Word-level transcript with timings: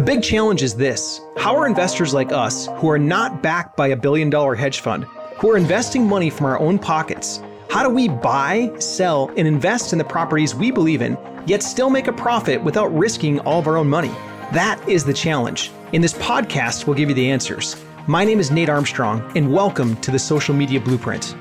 The 0.00 0.06
big 0.06 0.22
challenge 0.22 0.62
is 0.62 0.74
this 0.74 1.20
how 1.36 1.54
are 1.54 1.66
investors 1.66 2.14
like 2.14 2.32
us, 2.32 2.68
who 2.78 2.88
are 2.88 2.98
not 2.98 3.42
backed 3.42 3.76
by 3.76 3.88
a 3.88 3.96
billion 3.96 4.30
dollar 4.30 4.54
hedge 4.54 4.80
fund, 4.80 5.04
who 5.36 5.50
are 5.50 5.58
investing 5.58 6.08
money 6.08 6.30
from 6.30 6.46
our 6.46 6.58
own 6.58 6.78
pockets, 6.78 7.42
how 7.68 7.82
do 7.82 7.90
we 7.90 8.08
buy, 8.08 8.72
sell, 8.78 9.30
and 9.36 9.46
invest 9.46 9.92
in 9.92 9.98
the 9.98 10.04
properties 10.04 10.54
we 10.54 10.70
believe 10.70 11.02
in, 11.02 11.18
yet 11.44 11.62
still 11.62 11.90
make 11.90 12.06
a 12.06 12.14
profit 12.14 12.64
without 12.64 12.86
risking 12.96 13.40
all 13.40 13.58
of 13.58 13.66
our 13.66 13.76
own 13.76 13.90
money? 13.90 14.08
That 14.54 14.82
is 14.88 15.04
the 15.04 15.12
challenge. 15.12 15.70
In 15.92 16.00
this 16.00 16.14
podcast, 16.14 16.86
we'll 16.86 16.96
give 16.96 17.10
you 17.10 17.14
the 17.14 17.30
answers. 17.30 17.76
My 18.06 18.24
name 18.24 18.40
is 18.40 18.50
Nate 18.50 18.70
Armstrong, 18.70 19.30
and 19.36 19.52
welcome 19.52 19.96
to 19.96 20.10
the 20.10 20.18
Social 20.18 20.54
Media 20.54 20.80
Blueprint. 20.80 21.34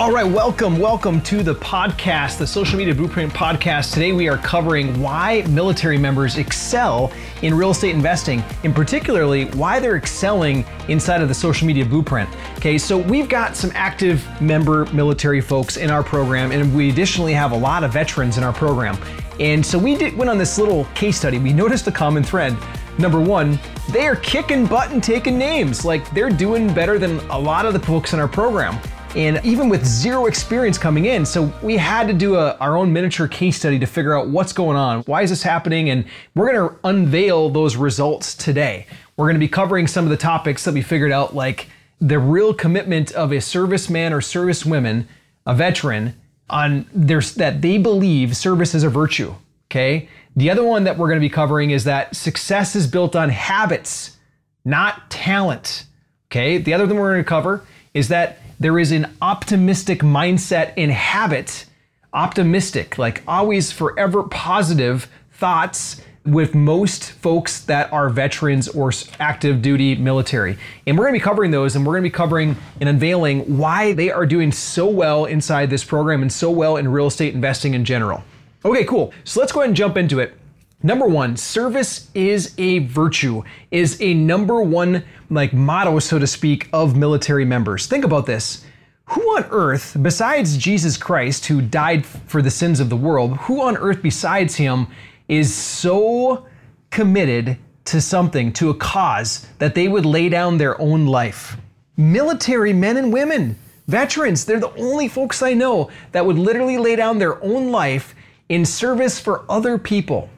All 0.00 0.10
right, 0.10 0.26
welcome, 0.26 0.80
welcome 0.80 1.20
to 1.20 1.44
the 1.44 1.54
podcast, 1.54 2.38
the 2.38 2.46
Social 2.48 2.76
Media 2.76 2.92
Blueprint 2.92 3.32
podcast. 3.32 3.94
Today 3.94 4.10
we 4.10 4.28
are 4.28 4.36
covering 4.38 5.00
why 5.00 5.42
military 5.48 5.98
members 5.98 6.36
excel 6.36 7.12
in 7.42 7.54
real 7.54 7.70
estate 7.70 7.94
investing, 7.94 8.42
and 8.64 8.74
particularly 8.74 9.44
why 9.50 9.78
they're 9.78 9.96
excelling 9.96 10.64
inside 10.88 11.22
of 11.22 11.28
the 11.28 11.34
Social 11.34 11.68
Media 11.68 11.84
Blueprint. 11.84 12.28
Okay, 12.56 12.76
so 12.76 12.98
we've 12.98 13.28
got 13.28 13.54
some 13.54 13.70
active 13.72 14.26
member 14.40 14.84
military 14.86 15.40
folks 15.40 15.76
in 15.76 15.90
our 15.90 16.02
program, 16.02 16.50
and 16.50 16.74
we 16.74 16.90
additionally 16.90 17.32
have 17.32 17.52
a 17.52 17.56
lot 17.56 17.84
of 17.84 17.92
veterans 17.92 18.36
in 18.36 18.42
our 18.42 18.52
program. 18.52 18.98
And 19.38 19.64
so 19.64 19.78
we 19.78 19.94
did, 19.94 20.16
went 20.16 20.28
on 20.28 20.38
this 20.38 20.58
little 20.58 20.86
case 20.96 21.16
study. 21.16 21.38
We 21.38 21.52
noticed 21.52 21.86
a 21.86 21.92
common 21.92 22.24
thread. 22.24 22.56
Number 22.98 23.20
one, 23.20 23.60
they 23.92 24.08
are 24.08 24.16
kicking 24.16 24.66
butt 24.66 24.90
and 24.90 25.00
taking 25.00 25.38
names. 25.38 25.84
Like 25.84 26.12
they're 26.12 26.30
doing 26.30 26.74
better 26.74 26.98
than 26.98 27.20
a 27.30 27.38
lot 27.38 27.64
of 27.64 27.74
the 27.74 27.80
folks 27.80 28.12
in 28.12 28.18
our 28.18 28.28
program 28.28 28.80
and 29.14 29.40
even 29.44 29.68
with 29.68 29.86
zero 29.86 30.26
experience 30.26 30.76
coming 30.76 31.04
in. 31.04 31.24
So 31.24 31.52
we 31.62 31.76
had 31.76 32.08
to 32.08 32.12
do 32.12 32.36
a, 32.36 32.56
our 32.56 32.76
own 32.76 32.92
miniature 32.92 33.28
case 33.28 33.56
study 33.56 33.78
to 33.78 33.86
figure 33.86 34.18
out 34.18 34.28
what's 34.28 34.52
going 34.52 34.76
on, 34.76 35.02
why 35.02 35.22
is 35.22 35.30
this 35.30 35.42
happening, 35.42 35.90
and 35.90 36.04
we're 36.34 36.52
to 36.52 36.76
unveil 36.84 37.48
those 37.50 37.76
results 37.76 38.34
today. 38.34 38.86
We're 39.16 39.32
to 39.32 39.38
be 39.38 39.48
covering 39.48 39.86
some 39.86 40.04
of 40.04 40.10
the 40.10 40.16
topics 40.16 40.64
that 40.64 40.74
we 40.74 40.82
figured 40.82 41.12
out, 41.12 41.34
like 41.34 41.68
the 42.00 42.18
real 42.18 42.52
commitment 42.52 43.12
of 43.12 43.30
a 43.30 43.36
serviceman 43.36 44.10
or 44.10 44.18
servicewoman, 44.18 45.06
a 45.46 45.54
veteran, 45.54 46.14
on 46.50 46.86
there's 46.92 47.34
that 47.36 47.62
they 47.62 47.78
believe 47.78 48.36
service 48.36 48.74
is 48.74 48.82
a 48.82 48.90
virtue. 48.90 49.34
Okay. 49.70 50.08
The 50.36 50.50
other 50.50 50.64
one 50.64 50.84
that 50.84 50.98
we're 50.98 51.06
going 51.06 51.20
to 51.20 51.24
be 51.24 51.30
covering 51.30 51.70
is 51.70 51.84
that 51.84 52.14
success 52.14 52.74
is 52.74 52.86
built 52.86 53.16
on 53.16 53.28
habits, 53.28 54.16
not 54.64 55.08
talent. 55.10 55.84
Okay. 56.30 56.58
The 56.58 56.74
other 56.74 56.86
thing 56.86 56.98
we're 56.98 57.12
going 57.12 57.24
to 57.24 57.28
cover 57.28 57.64
is 57.94 58.08
that 58.08 58.38
there 58.60 58.78
is 58.78 58.92
an 58.92 59.16
optimistic 59.22 60.00
mindset 60.00 60.74
and 60.76 60.90
habit, 60.90 61.64
optimistic, 62.12 62.98
like 62.98 63.22
always 63.26 63.72
forever 63.72 64.24
positive 64.24 65.08
thoughts 65.32 66.02
with 66.24 66.54
most 66.54 67.12
folks 67.12 67.60
that 67.60 67.92
are 67.92 68.08
veterans 68.08 68.66
or 68.68 68.90
active 69.20 69.60
duty 69.60 69.94
military. 69.94 70.56
And 70.86 70.96
we're 70.96 71.04
going 71.04 71.14
to 71.14 71.20
be 71.20 71.24
covering 71.24 71.50
those 71.50 71.76
and 71.76 71.86
we're 71.86 71.92
going 71.92 72.04
to 72.04 72.10
be 72.10 72.14
covering 72.14 72.56
and 72.80 72.88
unveiling 72.88 73.58
why 73.58 73.92
they 73.92 74.10
are 74.10 74.24
doing 74.24 74.50
so 74.50 74.86
well 74.86 75.26
inside 75.26 75.68
this 75.68 75.84
program 75.84 76.22
and 76.22 76.32
so 76.32 76.50
well 76.50 76.76
in 76.76 76.88
real 76.88 77.08
estate 77.08 77.34
investing 77.34 77.74
in 77.74 77.84
general. 77.84 78.24
Okay, 78.64 78.84
cool. 78.84 79.12
So 79.24 79.40
let's 79.40 79.52
go 79.52 79.60
ahead 79.60 79.68
and 79.68 79.76
jump 79.76 79.98
into 79.98 80.18
it. 80.20 80.34
Number 80.84 81.06
one, 81.06 81.38
service 81.38 82.10
is 82.12 82.52
a 82.58 82.80
virtue, 82.80 83.42
is 83.70 83.98
a 84.02 84.12
number 84.12 84.60
one 84.60 85.02
like 85.30 85.54
motto, 85.54 85.98
so 85.98 86.18
to 86.18 86.26
speak, 86.26 86.68
of 86.74 86.94
military 86.94 87.46
members. 87.46 87.86
Think 87.86 88.04
about 88.04 88.26
this. 88.26 88.66
Who 89.06 89.22
on 89.34 89.46
earth, 89.50 89.96
besides 90.02 90.58
Jesus 90.58 90.98
Christ, 90.98 91.46
who 91.46 91.62
died 91.62 92.04
for 92.04 92.42
the 92.42 92.50
sins 92.50 92.80
of 92.80 92.90
the 92.90 92.98
world, 92.98 93.38
who 93.38 93.62
on 93.62 93.78
earth 93.78 94.02
besides 94.02 94.56
him 94.56 94.86
is 95.26 95.54
so 95.54 96.44
committed 96.90 97.56
to 97.86 98.02
something, 98.02 98.52
to 98.52 98.68
a 98.68 98.74
cause, 98.74 99.46
that 99.60 99.74
they 99.74 99.88
would 99.88 100.04
lay 100.04 100.28
down 100.28 100.58
their 100.58 100.78
own 100.78 101.06
life? 101.06 101.56
Military 101.96 102.74
men 102.74 102.98
and 102.98 103.10
women, 103.10 103.56
veterans, 103.88 104.44
they're 104.44 104.60
the 104.60 104.74
only 104.74 105.08
folks 105.08 105.40
I 105.40 105.54
know 105.54 105.90
that 106.12 106.26
would 106.26 106.38
literally 106.38 106.76
lay 106.76 106.94
down 106.94 107.16
their 107.16 107.42
own 107.42 107.70
life 107.70 108.14
in 108.50 108.66
service 108.66 109.18
for 109.18 109.46
other 109.48 109.78
people. 109.78 110.28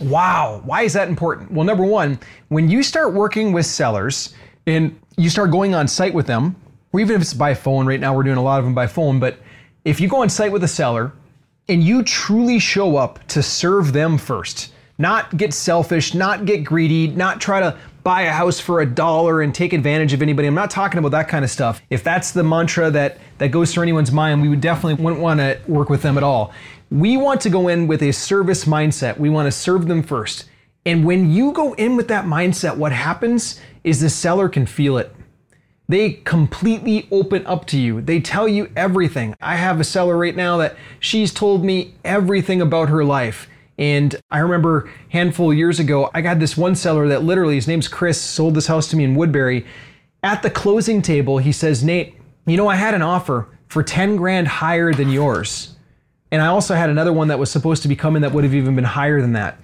Wow. 0.00 0.62
Why 0.64 0.82
is 0.82 0.92
that 0.94 1.08
important? 1.08 1.52
Well, 1.52 1.64
number 1.64 1.84
one, 1.84 2.18
when 2.48 2.68
you 2.68 2.82
start 2.82 3.12
working 3.12 3.52
with 3.52 3.66
sellers 3.66 4.34
and 4.66 4.98
you 5.16 5.28
start 5.28 5.50
going 5.50 5.74
on 5.74 5.86
site 5.88 6.14
with 6.14 6.26
them, 6.26 6.56
or 6.92 7.00
even 7.00 7.16
if 7.16 7.22
it's 7.22 7.34
by 7.34 7.54
phone, 7.54 7.86
right 7.86 8.00
now 8.00 8.14
we're 8.14 8.22
doing 8.22 8.38
a 8.38 8.42
lot 8.42 8.58
of 8.58 8.64
them 8.64 8.74
by 8.74 8.86
phone, 8.86 9.20
but 9.20 9.38
if 9.84 10.00
you 10.00 10.08
go 10.08 10.22
on 10.22 10.28
site 10.28 10.52
with 10.52 10.64
a 10.64 10.68
seller 10.68 11.12
and 11.68 11.82
you 11.82 12.02
truly 12.02 12.58
show 12.58 12.96
up 12.96 13.26
to 13.28 13.42
serve 13.42 13.92
them 13.92 14.18
first, 14.18 14.72
not 14.98 15.36
get 15.36 15.54
selfish, 15.54 16.14
not 16.14 16.44
get 16.44 16.64
greedy, 16.64 17.08
not 17.08 17.40
try 17.40 17.60
to 17.60 17.76
buy 18.02 18.22
a 18.22 18.30
house 18.30 18.58
for 18.58 18.80
a 18.80 18.86
dollar 18.86 19.42
and 19.42 19.54
take 19.54 19.72
advantage 19.72 20.12
of 20.12 20.22
anybody. 20.22 20.48
I'm 20.48 20.54
not 20.54 20.70
talking 20.70 20.98
about 20.98 21.10
that 21.12 21.28
kind 21.28 21.44
of 21.44 21.50
stuff. 21.50 21.80
If 21.90 22.02
that's 22.02 22.32
the 22.32 22.42
mantra 22.42 22.90
that 22.90 23.18
that 23.38 23.50
goes 23.50 23.72
through 23.72 23.84
anyone's 23.84 24.12
mind, 24.12 24.42
we 24.42 24.48
would 24.48 24.60
definitely 24.60 25.02
wouldn't 25.02 25.22
want 25.22 25.40
to 25.40 25.58
work 25.66 25.90
with 25.90 26.02
them 26.02 26.16
at 26.16 26.22
all. 26.22 26.52
We 26.90 27.16
want 27.16 27.40
to 27.42 27.50
go 27.50 27.68
in 27.68 27.86
with 27.86 28.02
a 28.02 28.12
service 28.12 28.64
mindset. 28.64 29.18
We 29.18 29.30
want 29.30 29.46
to 29.46 29.52
serve 29.52 29.86
them 29.86 30.02
first. 30.02 30.46
And 30.84 31.04
when 31.04 31.30
you 31.30 31.52
go 31.52 31.72
in 31.74 31.96
with 31.96 32.08
that 32.08 32.24
mindset, 32.24 32.76
what 32.76 32.90
happens 32.90 33.60
is 33.84 34.00
the 34.00 34.10
seller 34.10 34.48
can 34.48 34.66
feel 34.66 34.98
it. 34.98 35.14
They 35.88 36.12
completely 36.12 37.06
open 37.10 37.46
up 37.46 37.66
to 37.68 37.78
you. 37.78 38.00
They 38.00 38.20
tell 38.20 38.48
you 38.48 38.70
everything. 38.76 39.34
I 39.40 39.56
have 39.56 39.78
a 39.78 39.84
seller 39.84 40.16
right 40.16 40.34
now 40.34 40.56
that 40.58 40.76
she's 41.00 41.32
told 41.32 41.64
me 41.64 41.94
everything 42.04 42.60
about 42.60 42.88
her 42.88 43.04
life. 43.04 43.48
And 43.76 44.14
I 44.30 44.38
remember 44.38 44.90
handful 45.08 45.50
of 45.50 45.56
years 45.56 45.80
ago, 45.80 46.10
I 46.12 46.20
got 46.20 46.38
this 46.38 46.56
one 46.56 46.74
seller 46.74 47.08
that 47.08 47.22
literally, 47.22 47.54
his 47.54 47.66
name's 47.68 47.88
Chris, 47.88 48.20
sold 48.20 48.54
this 48.54 48.66
house 48.66 48.88
to 48.88 48.96
me 48.96 49.04
in 49.04 49.14
Woodbury. 49.14 49.66
At 50.22 50.42
the 50.42 50.50
closing 50.50 51.02
table, 51.02 51.38
he 51.38 51.52
says, 51.52 51.82
Nate, 51.82 52.14
you 52.46 52.56
know, 52.56 52.68
I 52.68 52.76
had 52.76 52.94
an 52.94 53.02
offer 53.02 53.48
for 53.68 53.82
10 53.82 54.16
grand 54.16 54.48
higher 54.48 54.92
than 54.92 55.08
yours. 55.08 55.76
And 56.32 56.42
I 56.42 56.46
also 56.46 56.74
had 56.74 56.90
another 56.90 57.12
one 57.12 57.28
that 57.28 57.38
was 57.38 57.50
supposed 57.50 57.82
to 57.82 57.88
be 57.88 57.96
coming 57.96 58.22
that 58.22 58.32
would 58.32 58.44
have 58.44 58.54
even 58.54 58.74
been 58.74 58.84
higher 58.84 59.20
than 59.20 59.32
that. 59.32 59.58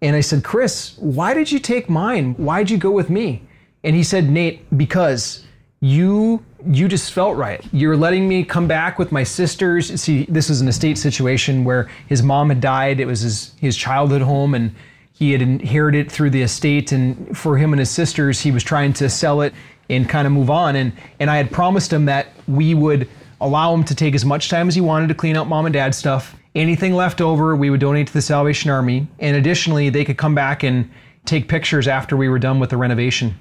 And 0.00 0.14
I 0.14 0.20
said, 0.20 0.44
Chris, 0.44 0.96
why 0.98 1.34
did 1.34 1.50
you 1.50 1.58
take 1.58 1.88
mine? 1.88 2.34
Why'd 2.34 2.70
you 2.70 2.78
go 2.78 2.90
with 2.90 3.10
me? 3.10 3.42
And 3.84 3.94
he 3.94 4.02
said, 4.02 4.28
Nate, 4.28 4.76
because 4.76 5.44
you 5.80 6.44
you 6.66 6.88
just 6.88 7.12
felt 7.12 7.36
right. 7.36 7.64
You're 7.72 7.96
letting 7.96 8.26
me 8.26 8.44
come 8.44 8.66
back 8.66 8.98
with 8.98 9.12
my 9.12 9.22
sisters. 9.22 10.00
See, 10.00 10.24
this 10.28 10.48
was 10.48 10.60
an 10.60 10.66
estate 10.66 10.98
situation 10.98 11.64
where 11.64 11.88
his 12.08 12.20
mom 12.20 12.48
had 12.48 12.60
died. 12.60 12.98
It 12.98 13.06
was 13.06 13.20
his 13.20 13.54
his 13.60 13.76
childhood 13.76 14.22
home 14.22 14.54
and 14.54 14.74
he 15.12 15.32
had 15.32 15.42
inherited 15.42 16.10
through 16.10 16.30
the 16.30 16.42
estate 16.42 16.92
and 16.92 17.36
for 17.36 17.58
him 17.58 17.72
and 17.72 17.80
his 17.80 17.90
sisters, 17.90 18.40
he 18.40 18.50
was 18.50 18.62
trying 18.62 18.92
to 18.94 19.08
sell 19.08 19.40
it 19.40 19.52
and 19.90 20.08
kind 20.08 20.26
of 20.26 20.32
move 20.32 20.50
on 20.50 20.74
and 20.74 20.92
and 21.20 21.30
I 21.30 21.36
had 21.36 21.50
promised 21.52 21.92
him 21.92 22.06
that 22.06 22.28
we 22.48 22.74
would 22.74 23.08
allow 23.40 23.74
him 23.74 23.84
to 23.84 23.94
take 23.94 24.14
as 24.14 24.24
much 24.24 24.48
time 24.48 24.68
as 24.68 24.74
he 24.74 24.80
wanted 24.80 25.08
to 25.08 25.14
clean 25.14 25.36
out 25.36 25.48
mom 25.48 25.66
and 25.66 25.72
dad's 25.72 25.96
stuff. 25.96 26.36
Anything 26.54 26.94
left 26.94 27.20
over, 27.20 27.54
we 27.54 27.70
would 27.70 27.80
donate 27.80 28.08
to 28.08 28.12
the 28.12 28.22
Salvation 28.22 28.70
Army. 28.70 29.06
And 29.18 29.36
additionally, 29.36 29.90
they 29.90 30.04
could 30.04 30.18
come 30.18 30.34
back 30.34 30.62
and 30.62 30.90
take 31.24 31.48
pictures 31.48 31.86
after 31.86 32.16
we 32.16 32.28
were 32.28 32.38
done 32.38 32.58
with 32.58 32.70
the 32.70 32.76
renovation. 32.76 33.38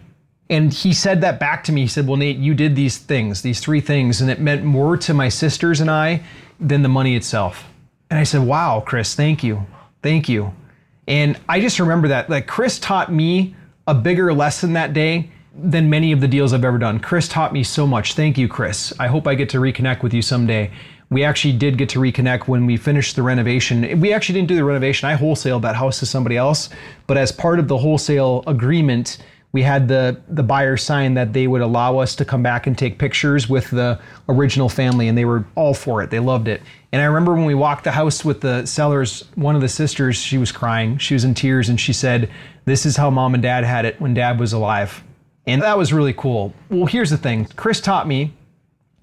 And 0.50 0.72
he 0.72 0.94
said 0.94 1.22
that 1.22 1.40
back 1.40 1.64
to 1.66 1.72
me. 1.72 1.82
He 1.82 1.88
said, 1.88 2.08
Well, 2.08 2.18
Nate, 2.18 2.38
you 2.38 2.54
did 2.54 2.76
these 2.76 2.98
things, 2.98 3.42
these 3.42 3.60
three 3.60 3.82
things, 3.82 4.22
and 4.22 4.30
it 4.30 4.40
meant 4.40 4.64
more 4.64 4.98
to 4.98 5.14
my 5.14 5.30
sisters 5.30 5.82
and 5.82 5.90
I 5.90 6.24
than 6.60 6.84
the 6.84 6.90
money 6.90 7.16
itself. 7.16 7.66
And 8.10 8.20
I 8.20 8.24
said, 8.24 8.42
Wow, 8.42 8.84
Chris, 8.86 9.16
thank 9.16 9.44
you. 9.44 9.66
Thank 10.02 10.30
you. 10.30 10.54
And 11.08 11.40
I 11.50 11.60
just 11.60 11.80
remember 11.80 12.10
that. 12.10 12.30
Like, 12.30 12.48
Chris 12.48 12.80
taught 12.80 13.12
me 13.12 13.56
a 13.88 13.94
bigger 13.94 14.34
lesson 14.34 14.74
that 14.74 14.94
day 14.94 15.32
than 15.58 15.90
many 15.90 16.12
of 16.12 16.22
the 16.22 16.28
deals 16.28 16.54
I've 16.54 16.64
ever 16.64 16.78
done. 16.78 17.00
Chris 17.00 17.28
taught 17.28 17.52
me 17.52 17.64
so 17.64 17.88
much. 17.88 18.14
Thank 18.14 18.38
you, 18.38 18.48
Chris. 18.48 18.94
I 19.00 19.08
hope 19.08 19.28
I 19.28 19.36
get 19.36 19.50
to 19.50 19.58
reconnect 19.58 20.04
with 20.04 20.14
you 20.14 20.22
someday. 20.22 20.72
We 21.10 21.24
actually 21.24 21.54
did 21.58 21.78
get 21.78 21.90
to 21.90 22.00
reconnect 22.00 22.48
when 22.48 22.66
we 22.66 22.78
finished 22.78 23.16
the 23.16 23.24
renovation. 23.24 24.00
We 24.00 24.14
actually 24.14 24.40
didn't 24.40 24.50
do 24.50 24.56
the 24.56 24.66
renovation. 24.66 25.08
I 25.10 25.16
wholesaled 25.16 25.62
that 25.62 25.76
house 25.76 26.00
to 26.00 26.06
somebody 26.06 26.38
else, 26.38 26.70
but 27.08 27.18
as 27.18 27.32
part 27.32 27.60
of 27.60 27.68
the 27.68 27.78
wholesale 27.78 28.44
agreement, 28.46 29.18
we 29.54 29.64
had 29.64 29.88
the 29.88 30.22
the 30.28 30.44
buyer 30.44 30.76
sign 30.76 31.14
that 31.14 31.32
they 31.32 31.48
would 31.48 31.62
allow 31.62 31.98
us 31.98 32.16
to 32.18 32.26
come 32.26 32.44
back 32.44 32.68
and 32.68 32.78
take 32.78 33.00
pictures 33.00 33.48
with 33.48 33.72
the 33.72 34.00
original 34.28 34.68
family 34.68 35.08
and 35.08 35.18
they 35.18 35.26
were 35.26 35.46
all 35.56 35.74
for 35.74 36.04
it. 36.04 36.10
They 36.10 36.20
loved 36.20 36.50
it. 36.50 36.62
And 36.92 37.02
I 37.02 37.06
remember 37.06 37.34
when 37.34 37.46
we 37.46 37.56
walked 37.56 37.86
the 37.86 37.92
house 37.92 38.26
with 38.26 38.42
the 38.42 38.66
sellers, 38.66 39.24
one 39.36 39.56
of 39.56 39.62
the 39.62 39.70
sisters, 39.70 40.18
she 40.18 40.38
was 40.38 40.52
crying. 40.52 40.98
She 40.98 41.14
was 41.14 41.24
in 41.24 41.34
tears 41.34 41.70
and 41.70 41.80
she 41.80 41.94
said, 41.94 42.30
"This 42.66 42.86
is 42.86 42.98
how 42.98 43.10
mom 43.10 43.34
and 43.34 43.42
dad 43.42 43.64
had 43.64 43.86
it 43.86 44.00
when 44.02 44.14
dad 44.14 44.40
was 44.40 44.52
alive." 44.52 45.04
And 45.48 45.62
that 45.62 45.78
was 45.78 45.94
really 45.94 46.14
cool. 46.14 46.54
Well, 46.70 46.86
here's 46.86 47.10
the 47.10 47.18
thing 47.18 47.46
Chris 47.56 47.82
taught 47.82 48.08
me 48.08 48.34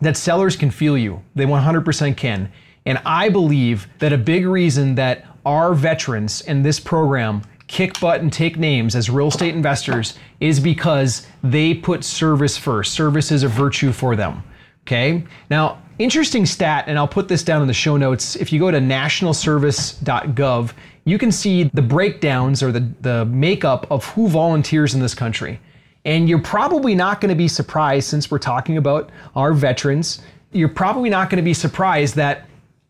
that 0.01 0.17
sellers 0.17 0.57
can 0.57 0.71
feel 0.71 0.97
you, 0.99 1.23
they 1.35 1.45
100% 1.45 2.17
can. 2.17 2.53
And 2.87 3.01
I 3.07 3.31
believe 3.31 3.89
that 3.99 4.13
a 4.13 4.19
big 4.19 4.47
reason 4.47 4.95
that 4.97 5.25
our 5.47 5.75
veterans 5.75 6.43
in 6.43 6.63
this 6.63 6.79
program 6.79 7.43
kick 7.67 7.99
butt 7.99 8.21
and 8.21 8.31
take 8.31 8.59
names 8.59 8.95
as 8.95 9.09
real 9.09 9.29
estate 9.29 9.55
investors 9.55 10.19
is 10.41 10.61
because 10.61 11.27
they 11.43 11.73
put 11.73 12.05
service 12.05 12.59
first. 12.59 12.93
Service 12.93 13.33
is 13.33 13.43
a 13.43 13.49
virtue 13.49 13.91
for 13.91 14.15
them. 14.15 14.43
Okay. 14.83 15.25
Now, 15.49 15.81
interesting 15.99 16.45
stat, 16.45 16.85
and 16.89 16.99
I'll 16.99 17.09
put 17.09 17.27
this 17.27 17.43
down 17.43 17.63
in 17.63 17.69
the 17.69 17.75
show 17.75 17.97
notes. 17.97 18.37
If 18.37 18.53
you 18.53 18.61
go 18.61 18.71
to 18.71 18.79
nationalservice.gov 18.79 20.75
you 21.05 21.19
can 21.19 21.31
see 21.31 21.65
the 21.75 21.83
breakdowns 21.83 22.63
or 22.63 22.73
the, 22.73 22.89
the 23.03 23.25
makeup 23.27 23.87
of 23.91 24.05
who 24.07 24.29
volunteers 24.29 24.95
in 24.95 25.01
this 25.01 25.15
country. 25.15 25.61
And 26.05 26.29
you're 26.29 26.41
probably 26.41 26.95
not 26.95 27.21
going 27.21 27.31
to 27.31 27.35
be 27.35 27.49
surprised, 27.49 28.09
since 28.09 28.31
we're 28.31 28.39
talking 28.39 28.77
about 28.77 29.11
our 29.35 29.53
veterans, 29.53 30.23
you're 30.53 30.69
probably 30.69 31.11
not 31.11 31.31
going 31.31 31.39
to 31.39 31.43
be 31.43 31.55
surprised 31.55 32.15
that 32.17 32.47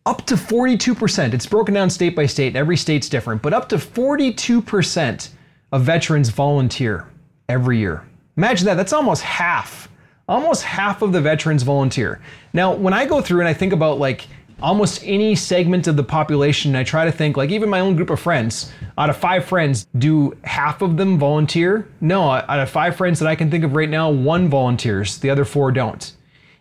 up 0.06 0.26
to 0.26 0.34
42%, 0.34 1.32
it's 1.32 1.46
broken 1.46 1.74
down 1.74 1.88
state 1.88 2.14
by 2.14 2.26
state, 2.26 2.56
every 2.56 2.76
state's 2.76 3.08
different, 3.08 3.40
but 3.40 3.54
up 3.54 3.68
to 3.70 3.76
42% 3.76 5.28
of 5.72 5.82
veterans 5.82 6.28
volunteer 6.28 7.08
every 7.48 7.78
year. 7.78 8.04
Imagine 8.36 8.66
that, 8.66 8.74
that's 8.74 8.92
almost 8.92 9.22
half. 9.22 9.88
Almost 10.28 10.62
half 10.62 11.02
of 11.02 11.12
the 11.12 11.20
veterans 11.20 11.62
volunteer. 11.62 12.20
Now, 12.52 12.74
when 12.74 12.94
I 12.94 13.06
go 13.06 13.20
through 13.20 13.40
and 13.40 13.48
I 13.48 13.52
think 13.52 13.72
about 13.72 13.98
like 13.98 14.26
almost 14.62 15.02
any 15.04 15.34
segment 15.34 15.86
of 15.86 15.96
the 15.96 16.04
population, 16.04 16.76
I 16.76 16.84
try 16.84 17.04
to 17.04 17.12
think 17.12 17.36
like 17.36 17.50
even 17.50 17.68
my 17.68 17.80
own 17.80 17.96
group 17.96 18.10
of 18.10 18.20
friends, 18.20 18.72
out 18.96 19.10
of 19.10 19.16
five 19.16 19.44
friends, 19.44 19.86
do 19.98 20.36
half 20.44 20.82
of 20.82 20.96
them 20.96 21.18
volunteer? 21.18 21.88
No, 22.00 22.30
out 22.30 22.60
of 22.60 22.70
five 22.70 22.96
friends 22.96 23.18
that 23.20 23.28
I 23.28 23.34
can 23.34 23.50
think 23.50 23.64
of 23.64 23.74
right 23.74 23.88
now, 23.88 24.10
one 24.10 24.48
volunteers, 24.48 25.18
the 25.18 25.30
other 25.30 25.44
four 25.44 25.72
don't. 25.72 26.12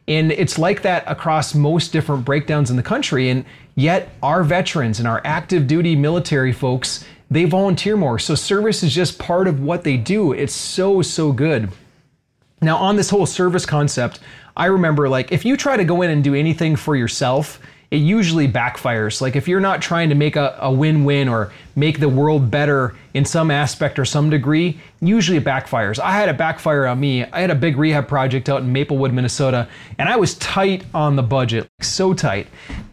And 0.07 0.31
it's 0.31 0.57
like 0.57 0.81
that 0.81 1.03
across 1.07 1.55
most 1.55 1.93
different 1.93 2.25
breakdowns 2.25 2.69
in 2.69 2.75
the 2.75 2.83
country. 2.83 3.29
And 3.29 3.45
yet, 3.75 4.09
our 4.21 4.43
veterans 4.43 4.99
and 4.99 5.07
our 5.07 5.21
active 5.23 5.65
duty 5.65 5.95
military 5.95 6.51
folks, 6.51 7.05
they 7.31 7.45
volunteer 7.45 7.95
more. 7.95 8.19
So, 8.19 8.35
service 8.35 8.83
is 8.83 8.93
just 8.93 9.17
part 9.17 9.47
of 9.47 9.61
what 9.61 9.85
they 9.85 9.95
do. 9.95 10.33
It's 10.33 10.53
so, 10.53 11.01
so 11.01 11.31
good. 11.31 11.71
Now, 12.61 12.77
on 12.77 12.97
this 12.97 13.09
whole 13.09 13.25
service 13.25 13.65
concept, 13.65 14.19
I 14.55 14.65
remember 14.67 15.09
like 15.09 15.31
if 15.31 15.45
you 15.45 15.57
try 15.57 15.77
to 15.77 15.83
go 15.83 16.01
in 16.01 16.11
and 16.11 16.23
do 16.23 16.35
anything 16.35 16.75
for 16.75 16.95
yourself, 16.95 17.59
it 17.93 17.97
usually 17.97 18.47
backfires. 18.47 19.21
Like 19.21 19.35
if 19.35 19.47
you're 19.47 19.59
not 19.59 19.79
trying 19.79 20.09
to 20.09 20.15
make 20.15 20.35
a, 20.35 20.57
a 20.59 20.71
win-win 20.71 21.29
or 21.29 21.53
make 21.75 21.99
the 21.99 22.09
world 22.09 22.49
better 22.49 22.95
in 23.13 23.23
some 23.23 23.51
aspect 23.51 23.99
or 23.99 24.03
some 24.03 24.31
degree, 24.31 24.79
usually 24.99 25.37
it 25.37 25.43
backfires. 25.43 25.99
I 25.99 26.13
had 26.13 26.27
a 26.27 26.33
backfire 26.33 26.87
on 26.87 26.99
me. 26.99 27.23
I 27.23 27.41
had 27.41 27.51
a 27.51 27.55
big 27.55 27.77
rehab 27.77 28.07
project 28.07 28.49
out 28.49 28.63
in 28.63 28.73
Maplewood, 28.73 29.13
Minnesota, 29.13 29.69
and 29.99 30.09
I 30.09 30.15
was 30.15 30.33
tight 30.39 30.85
on 30.95 31.15
the 31.15 31.21
budget, 31.21 31.69
so 31.81 32.15
tight. 32.15 32.47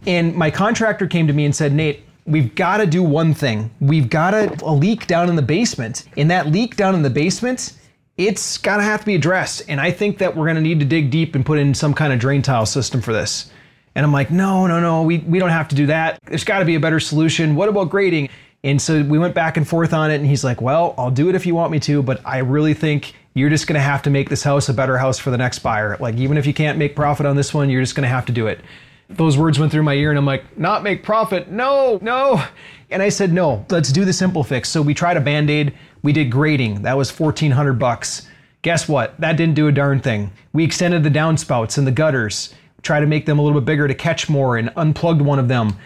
And 0.07 0.35
my 0.35 0.51
contractor 0.51 1.07
came 1.07 1.27
to 1.29 1.33
me 1.33 1.47
and 1.47 1.57
said, 1.57 1.73
Nate, 1.73 2.03
we've 2.27 2.55
got 2.55 2.77
to 2.77 2.87
do 2.87 3.03
one 3.03 3.33
thing. 3.33 3.71
We've 3.81 4.11
got 4.11 4.35
a, 4.35 4.55
a 4.63 4.75
leak 4.75 5.07
down 5.07 5.31
in 5.31 5.37
the 5.37 5.41
basement. 5.41 6.05
And 6.19 6.31
that 6.31 6.49
leak 6.49 6.77
down 6.77 6.95
in 6.95 7.01
the 7.01 7.09
basement, 7.09 7.73
it's 8.19 8.59
got 8.59 8.77
to 8.77 8.83
have 8.83 9.01
to 9.01 9.07
be 9.07 9.15
addressed. 9.15 9.63
And 9.67 9.81
I 9.81 9.93
think 9.93 10.19
that 10.19 10.37
we're 10.37 10.45
going 10.45 10.57
to 10.57 10.61
need 10.61 10.81
to 10.81 10.85
dig 10.85 11.11
deep 11.11 11.35
and 11.35 11.47
put 11.47 11.59
in 11.59 11.73
some 11.73 11.95
kind 11.95 12.13
of 12.13 12.19
drain 12.19 12.43
tile 12.43 12.67
system 12.67 13.01
for 13.01 13.15
this. 13.15 13.51
And 13.95 14.07
I'm 14.07 14.13
like, 14.13 14.31
no, 14.31 14.67
no, 14.67 14.81
no, 14.81 15.03
we, 15.03 15.19
we 15.19 15.39
don't 15.39 15.51
have 15.51 15.69
to 15.69 15.75
do 15.75 15.87
that. 15.87 16.21
There's 16.25 16.45
got 16.45 16.61
to 16.61 16.65
be 16.65 16.75
a 16.77 16.81
better 16.81 17.01
solution. 17.01 17.57
What 17.57 17.69
about 17.69 17.91
grading? 17.91 18.29
And 18.63 18.81
so 18.81 19.03
we 19.03 19.19
went 19.19 19.35
back 19.35 19.57
and 19.57 19.67
forth 19.67 19.93
on 19.93 20.11
it. 20.11 20.17
And 20.17 20.27
he's 20.27 20.45
like, 20.45 20.61
well, 20.61 20.95
I'll 20.97 21.11
do 21.11 21.29
it 21.29 21.35
if 21.35 21.47
you 21.47 21.55
want 21.55 21.73
me 21.73 21.81
to, 21.81 22.03
but 22.03 22.21
I 22.25 22.39
really 22.39 22.75
think 22.75 23.15
you're 23.35 23.51
just 23.51 23.67
going 23.67 23.75
to 23.75 23.81
have 23.81 24.03
to 24.03 24.11
make 24.11 24.29
this 24.29 24.43
house 24.43 24.69
a 24.69 24.75
better 24.75 24.99
house 24.99 25.19
for 25.19 25.31
the 25.31 25.39
next 25.39 25.61
buyer. 25.61 25.97
Like, 25.99 26.17
even 26.17 26.37
if 26.37 26.47
you 26.47 26.55
can't 26.55 26.79
make 26.79 26.95
profit 26.95 27.27
on 27.27 27.37
this 27.37 27.55
one, 27.55 27.71
you're 27.71 27.83
just 27.83 27.95
going 27.95 28.03
to 28.03 28.09
have 28.09 28.27
to 28.27 28.33
do 28.33 28.47
it. 28.47 28.61
Those 29.09 29.37
words 29.37 29.59
went 29.59 29.73
through 29.73 29.83
my 29.83 29.95
ear, 29.95 30.11
and 30.11 30.19
I'm 30.19 30.27
like, 30.27 30.57
not 30.57 30.85
make 30.85 31.03
profit. 31.03 31.51
No, 31.51 31.99
no. 32.01 32.45
And 32.91 33.03
I 33.03 33.09
said, 33.09 33.33
no, 33.33 33.65
let's 33.71 33.91
do 33.91 34.05
the 34.05 34.13
simple 34.13 34.45
fix. 34.45 34.69
So 34.69 34.83
we 34.83 34.95
tried 34.95 35.17
a 35.17 35.21
band 35.21 35.51
aid. 35.51 35.75
We 36.03 36.13
did 36.13 36.31
grading. 36.31 36.83
That 36.83 36.97
was 36.97 37.17
1400 37.19 37.75
bucks. 37.75 38.29
Guess 38.63 38.89
what? 38.89 39.19
That 39.21 39.37
didn't 39.37 39.55
do 39.55 39.69
a 39.69 39.73
darn 39.73 40.01
thing. 40.01 40.33
We 40.53 40.65
extended 40.65 41.03
the 41.03 41.11
downspouts 41.11 41.79
and 41.79 41.87
the 41.87 41.93
gutters 41.93 42.55
try 42.83 43.01
to 43.01 43.07
make 43.07 43.27
them 43.27 43.39
a 43.39 43.43
little 43.43 43.61
bit 43.61 43.67
bigger 43.67 43.89
to 43.89 43.95
catch 43.95 44.29
more 44.29 44.57
and 44.57 44.73
unplugged 44.77 45.23
one 45.23 45.39
of 45.39 45.49
them. 45.49 45.77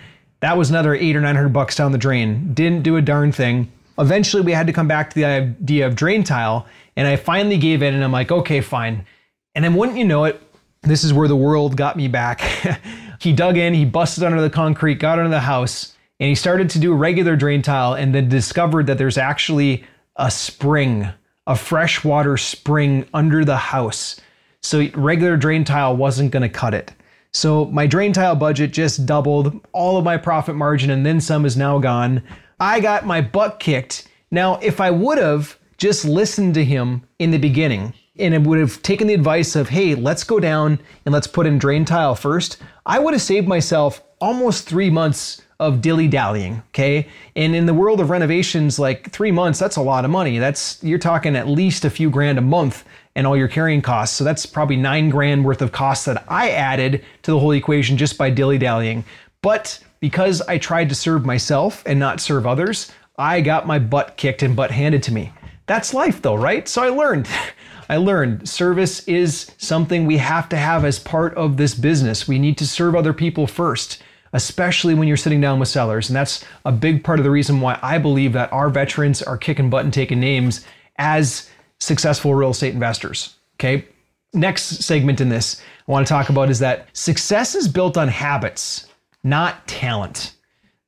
That 0.40 0.56
was 0.56 0.70
another 0.70 0.94
eight 0.94 1.16
or 1.16 1.20
nine 1.20 1.36
hundred 1.36 1.52
bucks 1.52 1.76
down 1.76 1.92
the 1.92 1.98
drain. 1.98 2.52
Didn't 2.54 2.82
do 2.82 2.96
a 2.96 3.02
darn 3.02 3.32
thing. 3.32 3.70
Eventually, 3.98 4.42
we 4.42 4.52
had 4.52 4.66
to 4.66 4.72
come 4.72 4.88
back 4.88 5.10
to 5.10 5.14
the 5.14 5.24
idea 5.24 5.86
of 5.86 5.94
drain 5.94 6.24
tile, 6.24 6.66
and 6.96 7.06
I 7.06 7.16
finally 7.16 7.58
gave 7.58 7.82
in, 7.82 7.94
and 7.94 8.02
I'm 8.02 8.12
like, 8.12 8.32
okay, 8.32 8.60
fine. 8.60 9.06
And 9.54 9.64
then, 9.64 9.74
wouldn't 9.74 9.98
you 9.98 10.04
know 10.04 10.24
it, 10.24 10.42
this 10.82 11.04
is 11.04 11.12
where 11.12 11.28
the 11.28 11.36
world 11.36 11.76
got 11.76 11.96
me 11.96 12.08
back. 12.08 12.40
he 13.20 13.32
dug 13.32 13.56
in, 13.56 13.72
he 13.72 13.84
busted 13.84 14.24
under 14.24 14.40
the 14.40 14.50
concrete, 14.50 14.96
got 14.96 15.18
under 15.18 15.30
the 15.30 15.40
house, 15.40 15.94
and 16.20 16.28
he 16.28 16.34
started 16.34 16.70
to 16.70 16.78
do 16.78 16.92
a 16.92 16.96
regular 16.96 17.36
drain 17.36 17.62
tile, 17.62 17.94
and 17.94 18.14
then 18.14 18.28
discovered 18.28 18.86
that 18.86 18.98
there's 18.98 19.18
actually 19.18 19.84
a 20.16 20.30
spring, 20.30 21.08
a 21.46 21.56
freshwater 21.56 22.36
spring 22.36 23.06
under 23.14 23.44
the 23.44 23.56
house. 23.56 24.20
So 24.64 24.88
regular 24.94 25.36
drain 25.36 25.62
tile 25.62 25.94
wasn't 25.94 26.30
going 26.30 26.42
to 26.42 26.48
cut 26.48 26.72
it. 26.72 26.92
So 27.32 27.66
my 27.66 27.86
drain 27.86 28.14
tile 28.14 28.34
budget 28.34 28.72
just 28.72 29.04
doubled. 29.04 29.60
All 29.72 29.98
of 29.98 30.04
my 30.04 30.16
profit 30.16 30.56
margin 30.56 30.90
and 30.90 31.04
then 31.04 31.20
some 31.20 31.44
is 31.44 31.56
now 31.56 31.78
gone. 31.78 32.22
I 32.58 32.80
got 32.80 33.04
my 33.04 33.20
butt 33.20 33.60
kicked. 33.60 34.08
Now, 34.30 34.56
if 34.62 34.80
I 34.80 34.90
would 34.90 35.18
have 35.18 35.58
just 35.76 36.06
listened 36.06 36.54
to 36.54 36.64
him 36.64 37.02
in 37.18 37.30
the 37.30 37.38
beginning 37.38 37.92
and 38.18 38.46
would 38.46 38.58
have 38.58 38.80
taken 38.82 39.06
the 39.06 39.14
advice 39.14 39.54
of, 39.54 39.68
hey, 39.68 39.94
let's 39.94 40.24
go 40.24 40.40
down 40.40 40.80
and 41.04 41.12
let's 41.12 41.26
put 41.26 41.46
in 41.46 41.58
drain 41.58 41.84
tile 41.84 42.14
first, 42.14 42.56
I 42.86 43.00
would 43.00 43.12
have 43.12 43.22
saved 43.22 43.46
myself 43.46 44.02
almost 44.18 44.66
three 44.66 44.88
months 44.88 45.42
of 45.64 45.80
dilly 45.80 46.08
dallying. 46.08 46.62
Okay. 46.68 47.08
And 47.34 47.56
in 47.56 47.66
the 47.66 47.74
world 47.74 48.00
of 48.00 48.10
renovations, 48.10 48.78
like 48.78 49.10
three 49.10 49.30
months, 49.30 49.58
that's 49.58 49.76
a 49.76 49.82
lot 49.82 50.04
of 50.04 50.10
money. 50.10 50.38
That's, 50.38 50.82
you're 50.82 50.98
talking 50.98 51.36
at 51.36 51.48
least 51.48 51.84
a 51.84 51.90
few 51.90 52.10
grand 52.10 52.38
a 52.38 52.42
month 52.42 52.84
and 53.16 53.26
all 53.26 53.36
your 53.36 53.48
carrying 53.48 53.82
costs. 53.82 54.16
So 54.16 54.24
that's 54.24 54.44
probably 54.46 54.76
nine 54.76 55.08
grand 55.08 55.44
worth 55.44 55.62
of 55.62 55.72
costs 55.72 56.04
that 56.04 56.24
I 56.28 56.50
added 56.50 57.04
to 57.22 57.30
the 57.30 57.38
whole 57.38 57.52
equation 57.52 57.96
just 57.96 58.18
by 58.18 58.30
dilly 58.30 58.58
dallying. 58.58 59.04
But 59.42 59.78
because 60.00 60.42
I 60.42 60.58
tried 60.58 60.88
to 60.90 60.94
serve 60.94 61.24
myself 61.24 61.82
and 61.86 61.98
not 61.98 62.20
serve 62.20 62.46
others, 62.46 62.92
I 63.16 63.40
got 63.40 63.66
my 63.66 63.78
butt 63.78 64.16
kicked 64.16 64.42
and 64.42 64.54
butt 64.54 64.70
handed 64.70 65.02
to 65.04 65.12
me. 65.12 65.32
That's 65.66 65.94
life 65.94 66.20
though, 66.20 66.34
right? 66.34 66.68
So 66.68 66.82
I 66.82 66.90
learned. 66.90 67.28
I 67.88 67.98
learned 67.98 68.48
service 68.48 69.06
is 69.06 69.50
something 69.58 70.06
we 70.06 70.16
have 70.16 70.48
to 70.48 70.56
have 70.56 70.84
as 70.84 70.98
part 70.98 71.34
of 71.34 71.56
this 71.56 71.74
business. 71.74 72.26
We 72.26 72.38
need 72.38 72.56
to 72.58 72.66
serve 72.66 72.94
other 72.94 73.12
people 73.12 73.46
first, 73.46 74.02
especially 74.34 74.94
when 74.94 75.08
you're 75.08 75.16
sitting 75.16 75.40
down 75.40 75.58
with 75.58 75.68
sellers. 75.68 76.10
And 76.10 76.16
that's 76.16 76.44
a 76.64 76.72
big 76.72 77.02
part 77.02 77.20
of 77.20 77.24
the 77.24 77.30
reason 77.30 77.60
why 77.60 77.78
I 77.82 77.98
believe 77.98 78.34
that 78.34 78.52
our 78.52 78.68
veterans 78.68 79.22
are 79.22 79.38
kicking 79.38 79.70
butt 79.70 79.84
and 79.84 79.94
taking 79.94 80.20
names 80.20 80.66
as 80.98 81.48
successful 81.78 82.34
real 82.34 82.50
estate 82.50 82.74
investors. 82.74 83.36
Okay. 83.56 83.86
Next 84.34 84.84
segment 84.84 85.20
in 85.20 85.28
this 85.28 85.62
I 85.86 85.92
want 85.92 86.06
to 86.06 86.12
talk 86.12 86.28
about 86.28 86.50
is 86.50 86.58
that 86.58 86.88
success 86.92 87.54
is 87.54 87.68
built 87.68 87.96
on 87.96 88.08
habits, 88.08 88.88
not 89.22 89.66
talent. 89.68 90.34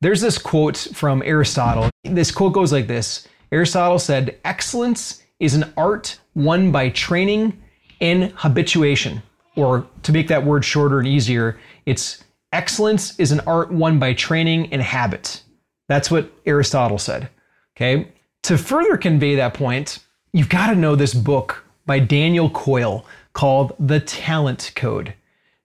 There's 0.00 0.20
this 0.20 0.38
quote 0.38 0.76
from 0.92 1.22
Aristotle. 1.24 1.88
This 2.02 2.32
quote 2.32 2.52
goes 2.52 2.72
like 2.72 2.88
this 2.88 3.28
Aristotle 3.52 4.00
said, 4.00 4.38
Excellence 4.44 5.22
is 5.38 5.54
an 5.54 5.72
art 5.76 6.18
won 6.34 6.72
by 6.72 6.88
training 6.88 7.62
and 8.00 8.32
habituation. 8.36 9.22
Or 9.54 9.86
to 10.02 10.12
make 10.12 10.28
that 10.28 10.44
word 10.44 10.64
shorter 10.64 10.98
and 10.98 11.08
easier, 11.08 11.58
it's 11.86 12.24
excellence 12.52 13.18
is 13.18 13.32
an 13.32 13.40
art 13.40 13.72
won 13.72 13.98
by 13.98 14.14
training 14.14 14.72
and 14.72 14.82
habit. 14.82 15.42
That's 15.88 16.10
what 16.10 16.30
Aristotle 16.44 16.98
said. 16.98 17.28
Okay. 17.76 18.08
To 18.44 18.56
further 18.56 18.96
convey 18.96 19.36
that 19.36 19.54
point, 19.54 19.98
you've 20.32 20.48
got 20.48 20.68
to 20.68 20.74
know 20.74 20.96
this 20.96 21.14
book 21.14 21.64
by 21.84 21.98
Daniel 21.98 22.50
Coyle 22.50 23.06
called 23.32 23.74
The 23.78 24.00
Talent 24.00 24.72
Code. 24.74 25.14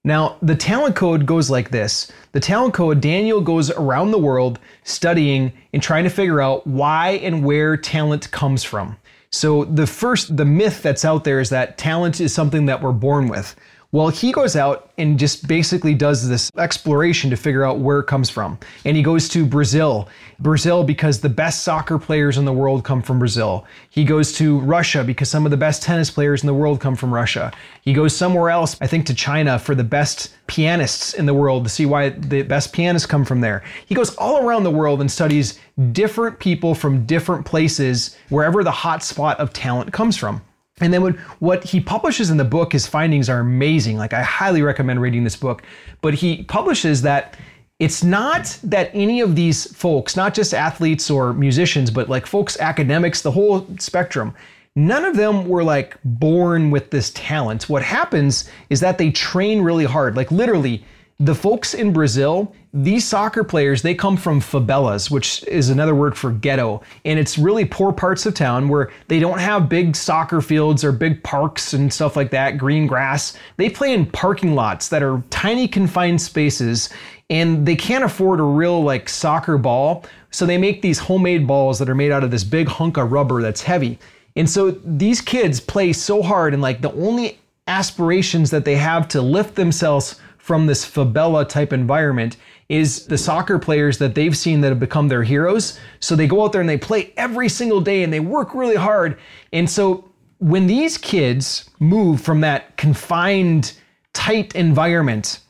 Now, 0.04 0.38
the 0.42 0.56
talent 0.56 0.96
code 0.96 1.28
goes 1.28 1.50
like 1.50 1.70
this. 1.70 2.12
The 2.32 2.40
talent 2.40 2.74
code, 2.74 3.02
Daniel 3.02 3.40
goes 3.40 3.70
around 3.70 4.12
the 4.12 4.18
world 4.18 4.60
studying 4.84 5.54
and 5.74 5.82
trying 5.82 6.06
to 6.06 6.10
figure 6.10 6.42
out 6.42 6.66
why 6.66 7.12
and 7.24 7.46
where 7.46 7.78
talent 7.78 8.32
comes 8.32 8.64
from. 8.64 8.98
So, 9.32 9.64
the 9.64 9.88
first, 9.88 10.36
the 10.36 10.46
myth 10.46 10.82
that's 10.82 11.06
out 11.06 11.24
there 11.24 11.40
is 11.40 11.50
that 11.52 11.78
talent 11.78 12.20
is 12.20 12.34
something 12.34 12.66
that 12.66 12.82
we're 12.82 12.92
born 12.92 13.28
with. 13.28 13.56
Well, 13.94 14.08
he 14.08 14.32
goes 14.32 14.56
out 14.56 14.90
and 14.98 15.20
just 15.20 15.50
basically 15.50 15.94
does 15.94 16.30
this 16.30 16.50
exploration 16.58 17.30
to 17.30 17.36
figure 17.36 17.66
out 17.66 17.80
where 17.80 18.00
it 18.00 18.06
comes 18.06 18.30
from. 18.30 18.58
And 18.86 18.96
he 18.96 19.04
goes 19.04 19.28
to 19.30 19.46
Brazil. 19.46 20.08
Brazil 20.40 20.86
because 20.86 21.20
the 21.20 21.28
best 21.28 21.64
soccer 21.64 22.00
players 22.00 22.38
in 22.38 22.46
the 22.46 22.54
world 22.54 22.86
come 22.86 23.02
from 23.02 23.20
Brazil. 23.20 23.66
He 23.90 24.06
goes 24.06 24.32
to 24.38 24.60
Russia 24.60 25.04
because 25.04 25.30
some 25.30 25.44
of 25.44 25.52
the 25.52 25.58
best 25.58 25.84
tennis 25.84 26.10
players 26.10 26.42
in 26.42 26.48
the 26.48 26.54
world 26.54 26.80
come 26.80 26.96
from 26.96 27.14
Russia. 27.14 27.52
He 27.82 27.92
goes 27.92 28.16
somewhere 28.16 28.50
else, 28.50 28.78
I 28.80 28.88
think 28.88 29.06
to 29.08 29.14
China 29.14 29.60
for 29.60 29.76
the 29.76 29.84
best 29.84 30.34
pianists 30.48 31.14
in 31.14 31.26
the 31.26 31.34
world 31.34 31.66
to 31.66 31.70
see 31.70 31.86
why 31.86 32.10
the 32.10 32.44
best 32.44 32.72
pianists 32.72 33.06
come 33.06 33.26
from 33.26 33.42
there. 33.42 33.62
He 33.88 33.96
goes 33.96 34.16
all 34.16 34.48
around 34.48 34.64
the 34.64 34.72
world 34.72 35.02
and 35.02 35.12
studies 35.12 35.60
different 35.92 36.40
people 36.40 36.76
from 36.76 37.06
different 37.06 37.46
places 37.46 38.16
wherever 38.30 38.64
the 38.64 38.72
hot 38.72 39.04
spot 39.04 39.38
of 39.42 39.52
talent 39.52 39.92
comes 39.92 40.16
from. 40.16 40.42
And 40.82 40.94
then 40.94 41.02
what, 41.02 41.16
what 41.40 41.64
he 41.64 41.80
publishes 41.80 42.30
in 42.30 42.38
the 42.38 42.44
book, 42.44 42.74
his 42.74 42.88
findings 42.88 43.30
are 43.30 43.40
amazing. 43.40 43.98
Like, 43.98 44.14
I 44.14 44.24
highly 44.24 44.62
recommend 44.62 45.02
reading 45.02 45.24
this 45.24 45.36
book. 45.36 45.64
But 46.02 46.14
he 46.16 46.44
publishes 46.44 47.02
that 47.04 47.38
it's 47.80 48.04
not 48.04 48.60
that 48.64 48.92
any 48.94 49.22
of 49.22 49.36
these 49.36 49.74
folks, 49.76 50.16
not 50.16 50.34
just 50.34 50.54
athletes 50.54 51.10
or 51.10 51.34
musicians, 51.34 51.90
but 51.90 52.10
like 52.10 52.28
folks, 52.28 52.60
academics, 52.60 53.22
the 53.22 53.32
whole 53.32 53.68
spectrum, 53.80 54.36
none 54.76 55.04
of 55.04 55.16
them 55.16 55.48
were 55.48 55.64
like 55.64 55.98
born 56.04 56.70
with 56.70 56.92
this 56.92 57.12
talent. 57.16 57.70
What 57.70 57.82
happens 57.82 58.50
is 58.70 58.80
that 58.82 58.98
they 58.98 59.10
train 59.12 59.62
really 59.62 59.86
hard. 59.86 60.16
Like, 60.16 60.32
literally, 60.32 60.86
the 61.22 61.36
folks 61.36 61.76
in 61.76 61.94
Brazil, 61.94 62.52
these 62.74 63.08
soccer 63.08 63.44
players, 63.44 63.84
they 63.84 63.94
come 63.94 64.18
from 64.18 64.42
favelas, 64.42 65.12
which 65.12 65.44
is 65.44 65.70
another 65.70 65.94
word 65.94 66.18
for 66.18 66.32
ghetto. 66.32 66.82
And 67.06 67.20
it's 67.20 67.38
really 67.38 67.64
poor 67.64 67.94
parts 67.94 68.26
of 68.26 68.34
town 68.34 68.70
where 68.70 68.92
they 69.08 69.20
don't 69.20 69.40
have 69.40 69.70
big 69.70 69.96
soccer 69.96 70.42
fields 70.42 70.84
or 70.84 70.92
big 70.92 71.22
parks 71.22 71.74
and 71.74 71.94
stuff 71.94 72.16
like 72.16 72.32
that, 72.32 72.58
green 72.58 72.88
grass. 72.88 73.38
They 73.58 73.70
play 73.70 73.94
in 73.94 74.08
parking 74.08 74.56
lots 74.56 74.90
that 74.90 75.04
are 75.04 75.22
tiny 75.30 75.68
confined 75.68 76.20
spaces 76.20 76.90
and 77.30 77.68
they 77.68 77.76
can't 77.76 78.04
afford 78.04 78.40
a 78.40 78.44
real 78.44 78.82
like 78.82 79.08
soccer 79.08 79.60
ball. 79.60 80.04
So 80.32 80.48
they 80.48 80.58
make 80.58 80.82
these 80.82 80.98
homemade 80.98 81.46
balls 81.46 81.78
that 81.78 81.90
are 81.90 81.96
made 81.96 82.12
out 82.12 82.24
of 82.24 82.32
this 82.32 82.44
big 82.44 82.68
hunk 82.68 82.98
of 82.98 83.12
rubber 83.12 83.44
that's 83.44 83.62
heavy. 83.62 84.00
And 84.36 84.50
so 84.50 84.72
these 84.72 85.22
kids 85.22 85.60
play 85.60 85.94
so 85.94 86.24
hard 86.24 86.54
and 86.54 86.64
like 86.64 86.82
the 86.82 86.94
only 86.94 87.38
aspirations 87.68 88.50
that 88.50 88.66
they 88.66 88.76
have 88.76 89.08
to 89.10 89.22
lift 89.22 89.56
themselves 89.56 90.20
from 90.42 90.66
this 90.66 90.84
favela 90.84 91.48
type 91.48 91.72
environment 91.72 92.38
is 92.68 93.06
the 93.06 93.18
soccer 93.18 93.60
players 93.60 94.00
that 94.00 94.16
they've 94.16 94.36
seen 94.36 94.62
that 94.62 94.70
have 94.70 94.80
become 94.80 95.08
their 95.08 95.22
heroes. 95.22 95.80
So 96.00 96.16
they 96.16 96.26
go 96.26 96.44
out 96.44 96.52
there 96.52 96.62
and 96.62 96.70
they 96.70 96.80
play 96.80 97.14
every 97.16 97.48
single 97.48 97.80
day 97.80 98.02
and 98.02 98.12
they 98.12 98.20
work 98.20 98.56
really 98.56 98.76
hard. 98.76 99.20
And 99.54 99.70
so 99.70 100.10
when 100.40 100.66
these 100.66 100.98
kids 100.98 101.70
move 101.80 102.22
from 102.22 102.42
that 102.42 102.76
confined, 102.78 103.74
tight 104.14 104.56
environment 104.56 105.42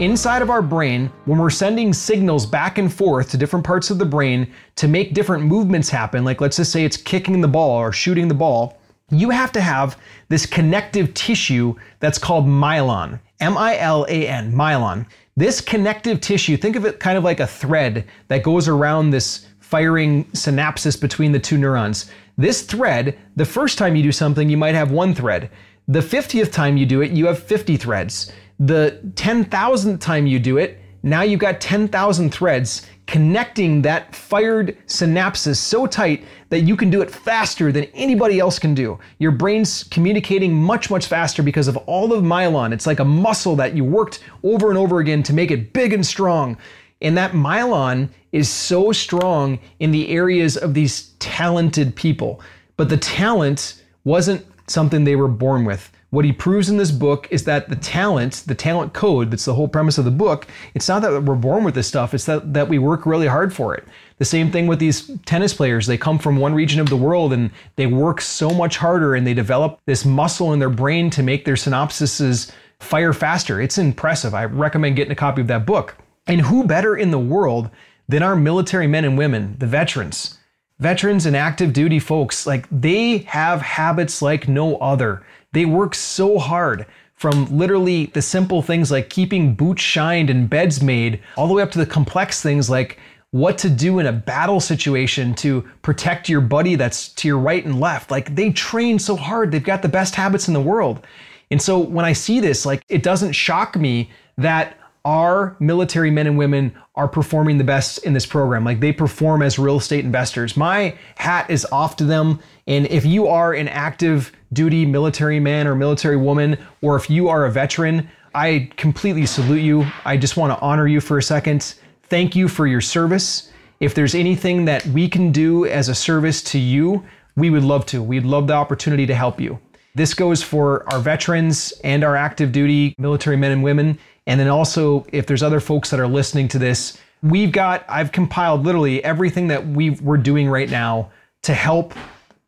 Inside 0.00 0.42
of 0.42 0.50
our 0.50 0.62
brain, 0.62 1.10
when 1.24 1.40
we're 1.40 1.50
sending 1.50 1.92
signals 1.92 2.46
back 2.46 2.78
and 2.78 2.92
forth 2.92 3.30
to 3.30 3.36
different 3.36 3.66
parts 3.66 3.90
of 3.90 3.98
the 3.98 4.04
brain 4.04 4.52
to 4.76 4.86
make 4.86 5.12
different 5.12 5.44
movements 5.44 5.90
happen, 5.90 6.24
like 6.24 6.40
let's 6.40 6.56
just 6.58 6.70
say 6.70 6.84
it's 6.84 6.96
kicking 6.96 7.40
the 7.40 7.48
ball 7.48 7.72
or 7.72 7.90
shooting 7.90 8.28
the 8.28 8.34
ball, 8.34 8.78
you 9.10 9.30
have 9.30 9.50
to 9.50 9.60
have 9.60 9.98
this 10.28 10.46
connective 10.46 11.12
tissue 11.14 11.74
that's 11.98 12.16
called 12.16 12.46
myelin. 12.46 13.18
M 13.40 13.58
I 13.58 13.76
L 13.78 14.06
A 14.08 14.28
N, 14.28 14.52
myelin. 14.52 15.04
This 15.36 15.60
connective 15.60 16.20
tissue, 16.20 16.56
think 16.56 16.76
of 16.76 16.84
it 16.84 17.00
kind 17.00 17.18
of 17.18 17.24
like 17.24 17.40
a 17.40 17.46
thread 17.46 18.06
that 18.28 18.44
goes 18.44 18.68
around 18.68 19.10
this 19.10 19.48
firing 19.58 20.26
synapses 20.26 21.00
between 21.00 21.32
the 21.32 21.40
two 21.40 21.58
neurons. 21.58 22.08
This 22.36 22.62
thread, 22.62 23.18
the 23.34 23.44
first 23.44 23.78
time 23.78 23.96
you 23.96 24.04
do 24.04 24.12
something, 24.12 24.48
you 24.48 24.56
might 24.56 24.76
have 24.76 24.92
one 24.92 25.12
thread. 25.12 25.50
The 25.88 26.00
50th 26.00 26.52
time 26.52 26.76
you 26.76 26.86
do 26.86 27.00
it, 27.00 27.10
you 27.10 27.26
have 27.26 27.42
50 27.42 27.76
threads. 27.78 28.30
The 28.60 29.00
10,000th 29.14 30.00
time 30.00 30.26
you 30.26 30.38
do 30.38 30.58
it, 30.58 30.80
now 31.02 31.22
you've 31.22 31.40
got 31.40 31.60
10,000 31.60 32.30
threads 32.30 32.86
connecting 33.06 33.80
that 33.82 34.14
fired 34.14 34.76
synapses 34.86 35.56
so 35.56 35.86
tight 35.86 36.24
that 36.50 36.60
you 36.60 36.76
can 36.76 36.90
do 36.90 37.00
it 37.00 37.10
faster 37.10 37.72
than 37.72 37.84
anybody 37.94 38.38
else 38.38 38.58
can 38.58 38.74
do. 38.74 38.98
Your 39.18 39.30
brain's 39.30 39.84
communicating 39.84 40.52
much, 40.52 40.90
much 40.90 41.06
faster 41.06 41.42
because 41.42 41.68
of 41.68 41.76
all 41.78 42.12
of 42.12 42.22
myelin. 42.22 42.72
It's 42.72 42.86
like 42.86 43.00
a 43.00 43.04
muscle 43.04 43.56
that 43.56 43.74
you 43.74 43.84
worked 43.84 44.22
over 44.42 44.68
and 44.68 44.78
over 44.78 44.98
again 44.98 45.22
to 45.22 45.32
make 45.32 45.50
it 45.50 45.72
big 45.72 45.94
and 45.94 46.04
strong. 46.04 46.58
And 47.00 47.16
that 47.16 47.32
myelin 47.32 48.10
is 48.32 48.50
so 48.50 48.92
strong 48.92 49.58
in 49.80 49.90
the 49.90 50.08
areas 50.08 50.56
of 50.56 50.74
these 50.74 51.10
talented 51.18 51.96
people. 51.96 52.42
But 52.76 52.90
the 52.90 52.96
talent 52.98 53.82
wasn't 54.04 54.44
something 54.66 55.04
they 55.04 55.16
were 55.16 55.28
born 55.28 55.64
with. 55.64 55.90
What 56.10 56.24
he 56.24 56.32
proves 56.32 56.70
in 56.70 56.78
this 56.78 56.90
book 56.90 57.28
is 57.30 57.44
that 57.44 57.68
the 57.68 57.76
talent, 57.76 58.44
the 58.46 58.54
talent 58.54 58.94
code, 58.94 59.30
that's 59.30 59.44
the 59.44 59.52
whole 59.52 59.68
premise 59.68 59.98
of 59.98 60.06
the 60.06 60.10
book, 60.10 60.46
it's 60.72 60.88
not 60.88 61.02
that 61.02 61.22
we're 61.22 61.34
born 61.34 61.64
with 61.64 61.74
this 61.74 61.86
stuff, 61.86 62.14
it's 62.14 62.24
that, 62.24 62.54
that 62.54 62.68
we 62.68 62.78
work 62.78 63.04
really 63.04 63.26
hard 63.26 63.52
for 63.52 63.74
it. 63.74 63.84
The 64.16 64.24
same 64.24 64.50
thing 64.50 64.66
with 64.66 64.78
these 64.78 65.10
tennis 65.26 65.52
players. 65.52 65.86
They 65.86 65.98
come 65.98 66.18
from 66.18 66.38
one 66.38 66.54
region 66.54 66.80
of 66.80 66.88
the 66.88 66.96
world 66.96 67.34
and 67.34 67.50
they 67.76 67.86
work 67.86 68.22
so 68.22 68.50
much 68.50 68.78
harder 68.78 69.14
and 69.14 69.26
they 69.26 69.34
develop 69.34 69.80
this 69.84 70.06
muscle 70.06 70.54
in 70.54 70.58
their 70.58 70.70
brain 70.70 71.10
to 71.10 71.22
make 71.22 71.44
their 71.44 71.54
synapses 71.54 72.50
fire 72.80 73.12
faster. 73.12 73.60
It's 73.60 73.78
impressive. 73.78 74.34
I 74.34 74.46
recommend 74.46 74.96
getting 74.96 75.12
a 75.12 75.16
copy 75.16 75.42
of 75.42 75.46
that 75.48 75.66
book. 75.66 75.96
And 76.26 76.40
who 76.40 76.64
better 76.64 76.96
in 76.96 77.10
the 77.10 77.18
world 77.18 77.70
than 78.08 78.22
our 78.22 78.34
military 78.34 78.86
men 78.86 79.04
and 79.04 79.18
women, 79.18 79.56
the 79.58 79.66
veterans? 79.66 80.38
Veterans 80.78 81.26
and 81.26 81.36
active 81.36 81.72
duty 81.72 81.98
folks, 81.98 82.46
like 82.46 82.66
they 82.70 83.18
have 83.18 83.60
habits 83.60 84.22
like 84.22 84.48
no 84.48 84.76
other. 84.76 85.24
They 85.52 85.64
work 85.64 85.94
so 85.94 86.38
hard 86.38 86.86
from 87.14 87.46
literally 87.46 88.06
the 88.06 88.22
simple 88.22 88.62
things 88.62 88.90
like 88.90 89.10
keeping 89.10 89.54
boots 89.54 89.82
shined 89.82 90.30
and 90.30 90.48
beds 90.48 90.80
made, 90.80 91.20
all 91.36 91.48
the 91.48 91.54
way 91.54 91.62
up 91.62 91.72
to 91.72 91.78
the 91.78 91.86
complex 91.86 92.40
things 92.40 92.70
like 92.70 92.98
what 93.30 93.58
to 93.58 93.68
do 93.68 93.98
in 93.98 94.06
a 94.06 94.12
battle 94.12 94.60
situation 94.60 95.34
to 95.34 95.62
protect 95.82 96.28
your 96.28 96.40
buddy 96.40 96.76
that's 96.76 97.08
to 97.10 97.28
your 97.28 97.38
right 97.38 97.64
and 97.64 97.80
left. 97.80 98.10
Like 98.10 98.34
they 98.34 98.52
train 98.52 98.98
so 98.98 99.16
hard, 99.16 99.50
they've 99.50 99.62
got 99.62 99.82
the 99.82 99.88
best 99.88 100.14
habits 100.14 100.48
in 100.48 100.54
the 100.54 100.60
world. 100.60 101.06
And 101.50 101.60
so 101.60 101.78
when 101.78 102.04
I 102.04 102.12
see 102.12 102.40
this, 102.40 102.64
like 102.64 102.82
it 102.88 103.02
doesn't 103.02 103.32
shock 103.32 103.76
me 103.76 104.10
that 104.36 104.78
our 105.04 105.56
military 105.58 106.10
men 106.10 106.26
and 106.26 106.38
women 106.38 106.74
are 106.94 107.08
performing 107.08 107.58
the 107.58 107.64
best 107.64 107.98
in 107.98 108.12
this 108.12 108.26
program. 108.26 108.64
Like 108.64 108.80
they 108.80 108.92
perform 108.92 109.42
as 109.42 109.58
real 109.58 109.76
estate 109.76 110.04
investors. 110.04 110.56
My 110.56 110.96
hat 111.16 111.50
is 111.50 111.66
off 111.72 111.96
to 111.96 112.04
them. 112.04 112.40
And 112.66 112.86
if 112.86 113.04
you 113.04 113.26
are 113.26 113.52
an 113.52 113.68
active 113.68 114.32
duty 114.52 114.86
military 114.86 115.40
man 115.40 115.66
or 115.66 115.74
military 115.74 116.16
woman, 116.16 116.58
or 116.82 116.96
if 116.96 117.10
you 117.10 117.28
are 117.28 117.46
a 117.46 117.50
veteran, 117.50 118.08
I 118.34 118.70
completely 118.76 119.26
salute 119.26 119.60
you. 119.60 119.86
I 120.04 120.16
just 120.16 120.36
want 120.36 120.52
to 120.52 120.60
honor 120.60 120.86
you 120.86 121.00
for 121.00 121.18
a 121.18 121.22
second. 121.22 121.74
Thank 122.04 122.36
you 122.36 122.48
for 122.48 122.66
your 122.66 122.80
service. 122.80 123.52
If 123.80 123.94
there's 123.94 124.14
anything 124.14 124.64
that 124.64 124.84
we 124.86 125.08
can 125.08 125.30
do 125.30 125.66
as 125.66 125.88
a 125.88 125.94
service 125.94 126.42
to 126.44 126.58
you, 126.58 127.04
we 127.36 127.50
would 127.50 127.62
love 127.62 127.86
to. 127.86 128.02
We'd 128.02 128.24
love 128.24 128.46
the 128.46 128.54
opportunity 128.54 129.06
to 129.06 129.14
help 129.14 129.40
you. 129.40 129.58
This 129.94 130.14
goes 130.14 130.42
for 130.42 130.90
our 130.92 131.00
veterans 131.00 131.72
and 131.84 132.04
our 132.04 132.16
active 132.16 132.52
duty 132.52 132.94
military 132.98 133.36
men 133.36 133.52
and 133.52 133.62
women. 133.62 133.98
And 134.26 134.38
then 134.38 134.48
also, 134.48 135.06
if 135.12 135.26
there's 135.26 135.42
other 135.42 135.60
folks 135.60 135.90
that 135.90 136.00
are 136.00 136.08
listening 136.08 136.48
to 136.48 136.58
this, 136.58 136.98
we've 137.22 137.52
got, 137.52 137.84
I've 137.88 138.12
compiled 138.12 138.64
literally 138.64 139.02
everything 139.02 139.48
that 139.48 139.66
we 139.66 139.90
we're 139.90 140.16
doing 140.18 140.48
right 140.48 140.70
now 140.70 141.10
to 141.42 141.54
help 141.54 141.94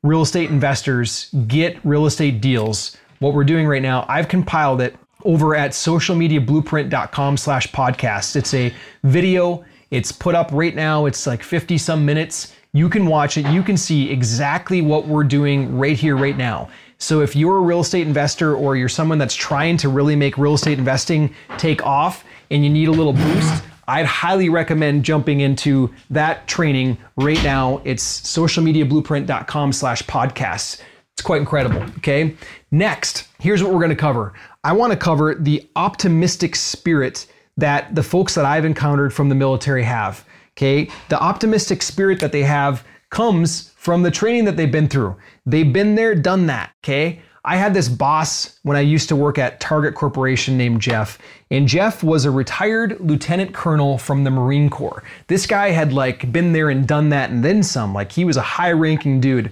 real 0.02 0.23
estate 0.23 0.49
investors 0.50 1.28
get 1.47 1.78
real 1.85 2.07
estate 2.07 2.40
deals. 2.40 2.97
What 3.19 3.35
we're 3.35 3.45
doing 3.45 3.66
right 3.66 3.83
now, 3.83 4.07
I've 4.09 4.28
compiled 4.28 4.80
it 4.80 4.97
over 5.25 5.54
at 5.54 5.73
socialmediablueprint.com 5.73 7.37
slash 7.37 7.71
podcast. 7.71 8.35
It's 8.35 8.54
a 8.54 8.73
video. 9.02 9.62
It's 9.90 10.11
put 10.11 10.35
up 10.35 10.49
right 10.52 10.75
now. 10.75 11.04
It's 11.04 11.26
like 11.26 11.42
50 11.42 11.76
some 11.76 12.07
minutes. 12.07 12.54
You 12.73 12.88
can 12.88 13.04
watch 13.04 13.37
it. 13.37 13.47
You 13.49 13.62
can 13.62 13.76
see 13.76 14.11
exactly 14.11 14.80
what 14.80 15.07
we're 15.07 15.25
doing 15.25 15.76
right 15.76 15.99
here, 15.99 16.16
right 16.16 16.37
now. 16.37 16.71
So 16.97 17.21
if 17.21 17.37
you're 17.37 17.59
a 17.59 17.62
real 17.62 17.80
estate 17.80 18.07
investor 18.07 18.54
or 18.54 18.76
you're 18.76 18.88
someone 18.88 19.19
that's 19.19 19.35
trying 19.35 19.76
to 19.78 19.90
really 19.90 20.16
make 20.16 20.38
real 20.38 20.54
estate 20.54 20.78
investing 20.78 21.35
take 21.59 21.85
off 21.85 22.25
and 22.50 22.64
you 22.64 22.71
need 22.71 22.88
a 22.88 22.92
little 22.92 23.12
boost, 23.12 23.64
I'd 23.91 24.07
highly 24.07 24.49
recommend 24.49 25.05
jumping 25.05 25.41
into 25.41 25.93
that 26.11 26.47
training 26.47 26.97
right 27.17 27.43
now. 27.43 27.83
It's 27.85 28.21
socialmediablueprint.com 28.21 29.73
slash 29.73 30.03
podcasts. 30.05 30.81
It's 31.15 31.23
quite 31.23 31.41
incredible. 31.41 31.83
Okay. 31.99 32.37
Next, 32.71 33.27
here's 33.41 33.65
what 33.65 33.73
we're 33.73 33.81
going 33.81 33.91
to 33.91 33.97
cover. 33.97 34.33
I 34.63 34.73
want 34.75 34.93
to 34.93 34.97
cover 34.97 35.35
the 35.35 35.69
optimistic 35.75 36.55
spirit 36.55 37.27
that 37.57 37.93
the 37.95 38.03
folks 38.05 38.37
that 38.37 38.45
I've 38.45 38.65
encountered 38.65 39.13
from 39.13 39.29
the 39.29 39.35
military 39.35 39.83
have. 39.83 40.25
Okay. 40.53 40.89
The 41.09 41.21
optimistic 41.21 41.83
spirit 41.83 42.21
that 42.21 42.31
they 42.31 42.45
have 42.45 42.85
comes 43.11 43.71
from 43.77 44.05
the 44.05 44.11
training 44.11 44.45
that 44.45 44.57
they've 44.57 44.71
been 44.71 44.89
through. 44.89 45.17
They've 45.47 45.73
been 45.73 45.97
there, 45.97 46.15
done 46.15 46.47
that, 46.47 46.71
okay? 46.85 47.23
I 47.45 47.57
had 47.57 47.73
this 47.73 47.89
boss 47.89 48.59
when 48.65 48.77
I 48.77 48.81
used 48.81 49.09
to 49.09 49.17
work 49.17 49.39
at 49.39 49.61
Target 49.61 49.95
Corporation 49.95 50.59
named 50.59 50.83
Jeff, 50.83 51.19
and 51.51 51.67
Jeff 51.67 52.03
was 52.03 52.25
a 52.25 52.31
retired 52.31 53.01
lieutenant 53.01 53.55
colonel 53.55 53.97
from 53.97 54.25
the 54.25 54.31
Marine 54.31 54.69
Corps. 54.69 55.03
This 55.27 55.47
guy 55.47 55.71
had 55.71 55.93
like 55.93 56.31
been 56.33 56.53
there 56.53 56.69
and 56.69 56.87
done 56.87 57.09
that 57.11 57.31
and 57.31 57.43
then 57.43 57.63
some. 57.63 57.95
Like 57.95 58.13
he 58.13 58.25
was 58.25 58.37
a 58.37 58.43
high-ranking 58.43 59.21
dude. 59.21 59.51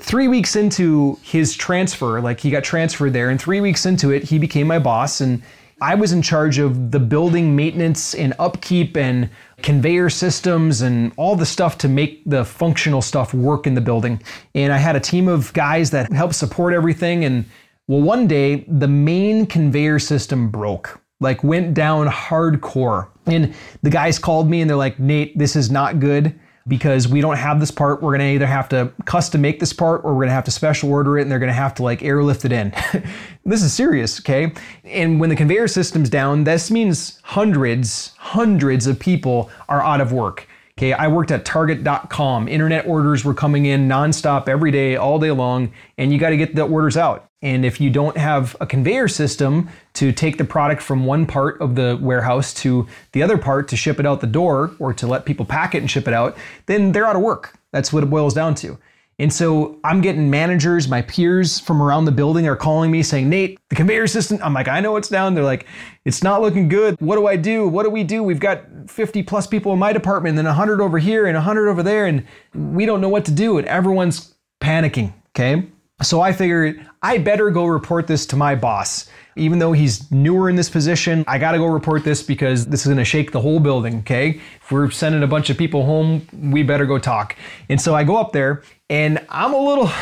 Three 0.00 0.26
weeks 0.26 0.56
into 0.56 1.18
his 1.22 1.54
transfer, 1.54 2.20
like 2.20 2.40
he 2.40 2.50
got 2.50 2.64
transferred 2.64 3.12
there, 3.12 3.30
and 3.30 3.40
three 3.40 3.60
weeks 3.60 3.86
into 3.86 4.10
it, 4.10 4.24
he 4.24 4.38
became 4.38 4.66
my 4.66 4.78
boss 4.78 5.20
and 5.20 5.42
I 5.82 5.96
was 5.96 6.12
in 6.12 6.22
charge 6.22 6.58
of 6.58 6.92
the 6.92 7.00
building 7.00 7.56
maintenance 7.56 8.14
and 8.14 8.34
upkeep 8.38 8.96
and 8.96 9.28
conveyor 9.62 10.10
systems 10.10 10.80
and 10.80 11.12
all 11.16 11.34
the 11.34 11.44
stuff 11.44 11.76
to 11.78 11.88
make 11.88 12.22
the 12.24 12.44
functional 12.44 13.02
stuff 13.02 13.34
work 13.34 13.66
in 13.66 13.74
the 13.74 13.80
building. 13.80 14.22
And 14.54 14.72
I 14.72 14.76
had 14.78 14.94
a 14.94 15.00
team 15.00 15.26
of 15.26 15.52
guys 15.54 15.90
that 15.90 16.12
helped 16.12 16.36
support 16.36 16.72
everything. 16.72 17.24
And 17.24 17.46
well, 17.88 18.00
one 18.00 18.28
day 18.28 18.64
the 18.68 18.86
main 18.86 19.44
conveyor 19.44 19.98
system 19.98 20.50
broke, 20.50 21.00
like 21.18 21.42
went 21.42 21.74
down 21.74 22.06
hardcore. 22.06 23.08
And 23.26 23.52
the 23.82 23.90
guys 23.90 24.20
called 24.20 24.48
me 24.48 24.60
and 24.60 24.70
they're 24.70 24.76
like, 24.76 25.00
Nate, 25.00 25.36
this 25.36 25.56
is 25.56 25.68
not 25.68 25.98
good 25.98 26.38
because 26.68 27.08
we 27.08 27.20
don't 27.20 27.36
have 27.36 27.60
this 27.60 27.70
part. 27.70 28.02
We're 28.02 28.16
going 28.16 28.20
to 28.20 28.34
either 28.34 28.46
have 28.46 28.68
to 28.70 28.92
custom 29.04 29.40
make 29.40 29.60
this 29.60 29.72
part 29.72 30.04
or 30.04 30.12
we're 30.12 30.20
going 30.20 30.28
to 30.28 30.34
have 30.34 30.44
to 30.44 30.50
special 30.50 30.90
order 30.90 31.18
it 31.18 31.22
and 31.22 31.30
they're 31.30 31.38
going 31.38 31.48
to 31.48 31.54
have 31.54 31.74
to 31.74 31.82
like 31.82 32.02
airlift 32.02 32.44
it 32.44 32.52
in. 32.52 32.70
this 33.44 33.62
is 33.62 33.72
serious, 33.72 34.20
okay? 34.20 34.52
And 34.84 35.20
when 35.20 35.30
the 35.30 35.36
conveyor 35.36 35.68
system's 35.68 36.10
down, 36.10 36.44
this 36.44 36.70
means 36.70 37.20
hundreds, 37.22 38.12
hundreds 38.18 38.86
of 38.86 38.98
people 38.98 39.50
are 39.68 39.82
out 39.82 40.00
of 40.00 40.12
work. 40.12 40.46
Okay, 40.78 40.92
I 40.94 41.08
worked 41.08 41.30
at 41.30 41.44
Target.com. 41.44 42.48
Internet 42.48 42.86
orders 42.86 43.24
were 43.24 43.34
coming 43.34 43.66
in 43.66 43.88
nonstop 43.88 44.48
every 44.48 44.70
day, 44.70 44.96
all 44.96 45.18
day 45.18 45.30
long, 45.30 45.72
and 45.98 46.12
you 46.12 46.18
got 46.18 46.30
to 46.30 46.36
get 46.36 46.54
the 46.54 46.62
orders 46.62 46.96
out. 46.96 47.28
And 47.42 47.64
if 47.64 47.80
you 47.80 47.90
don't 47.90 48.16
have 48.16 48.56
a 48.60 48.66
conveyor 48.66 49.08
system 49.08 49.68
to 49.94 50.12
take 50.12 50.38
the 50.38 50.44
product 50.44 50.80
from 50.80 51.04
one 51.04 51.26
part 51.26 51.60
of 51.60 51.74
the 51.74 51.98
warehouse 52.00 52.54
to 52.54 52.86
the 53.12 53.22
other 53.22 53.36
part 53.36 53.68
to 53.68 53.76
ship 53.76 53.98
it 53.98 54.06
out 54.06 54.20
the 54.20 54.26
door 54.28 54.70
or 54.78 54.94
to 54.94 55.06
let 55.06 55.24
people 55.24 55.44
pack 55.44 55.74
it 55.74 55.78
and 55.78 55.90
ship 55.90 56.06
it 56.06 56.14
out, 56.14 56.36
then 56.66 56.92
they're 56.92 57.06
out 57.06 57.16
of 57.16 57.22
work. 57.22 57.58
That's 57.72 57.92
what 57.92 58.04
it 58.04 58.06
boils 58.06 58.32
down 58.32 58.54
to. 58.56 58.78
And 59.18 59.32
so 59.32 59.78
I'm 59.84 60.00
getting 60.00 60.30
managers, 60.30 60.88
my 60.88 61.02
peers 61.02 61.60
from 61.60 61.82
around 61.82 62.06
the 62.06 62.12
building 62.12 62.48
are 62.48 62.56
calling 62.56 62.90
me 62.90 63.02
saying, 63.02 63.28
Nate, 63.28 63.58
the 63.68 63.76
conveyor 63.76 64.06
system. 64.06 64.38
I'm 64.42 64.54
like, 64.54 64.68
I 64.68 64.80
know 64.80 64.96
it's 64.96 65.08
down. 65.08 65.34
They're 65.34 65.44
like, 65.44 65.66
it's 66.04 66.22
not 66.22 66.40
looking 66.40 66.68
good. 66.68 66.96
What 67.00 67.16
do 67.16 67.26
I 67.26 67.36
do? 67.36 67.68
What 67.68 67.82
do 67.82 67.90
we 67.90 68.04
do? 68.04 68.22
We've 68.22 68.40
got 68.40 68.64
50 68.88 69.22
plus 69.24 69.46
people 69.46 69.72
in 69.72 69.78
my 69.78 69.92
department, 69.92 70.30
and 70.30 70.38
then 70.38 70.46
100 70.46 70.80
over 70.80 70.98
here 70.98 71.26
and 71.26 71.36
100 71.36 71.68
over 71.68 71.82
there, 71.82 72.06
and 72.06 72.26
we 72.54 72.86
don't 72.86 73.00
know 73.00 73.08
what 73.08 73.24
to 73.26 73.32
do. 73.32 73.58
And 73.58 73.66
everyone's 73.68 74.34
panicking. 74.60 75.12
Okay. 75.36 75.68
So 76.02 76.20
I 76.20 76.32
figured 76.32 76.86
I 77.02 77.18
better 77.18 77.50
go 77.50 77.66
report 77.66 78.06
this 78.06 78.26
to 78.26 78.36
my 78.36 78.54
boss. 78.54 79.08
Even 79.34 79.58
though 79.58 79.72
he's 79.72 80.10
newer 80.10 80.50
in 80.50 80.56
this 80.56 80.68
position, 80.68 81.24
I 81.26 81.38
gotta 81.38 81.58
go 81.58 81.66
report 81.66 82.04
this 82.04 82.22
because 82.22 82.66
this 82.66 82.84
is 82.84 82.88
gonna 82.88 83.04
shake 83.04 83.32
the 83.32 83.40
whole 83.40 83.60
building, 83.60 84.00
okay? 84.00 84.40
If 84.62 84.70
we're 84.70 84.90
sending 84.90 85.22
a 85.22 85.26
bunch 85.26 85.48
of 85.48 85.56
people 85.56 85.86
home, 85.86 86.26
we 86.32 86.62
better 86.62 86.84
go 86.84 86.98
talk. 86.98 87.36
And 87.68 87.80
so 87.80 87.94
I 87.94 88.04
go 88.04 88.16
up 88.16 88.32
there 88.32 88.62
and 88.90 89.24
I'm 89.28 89.54
a 89.54 89.58
little. 89.58 89.90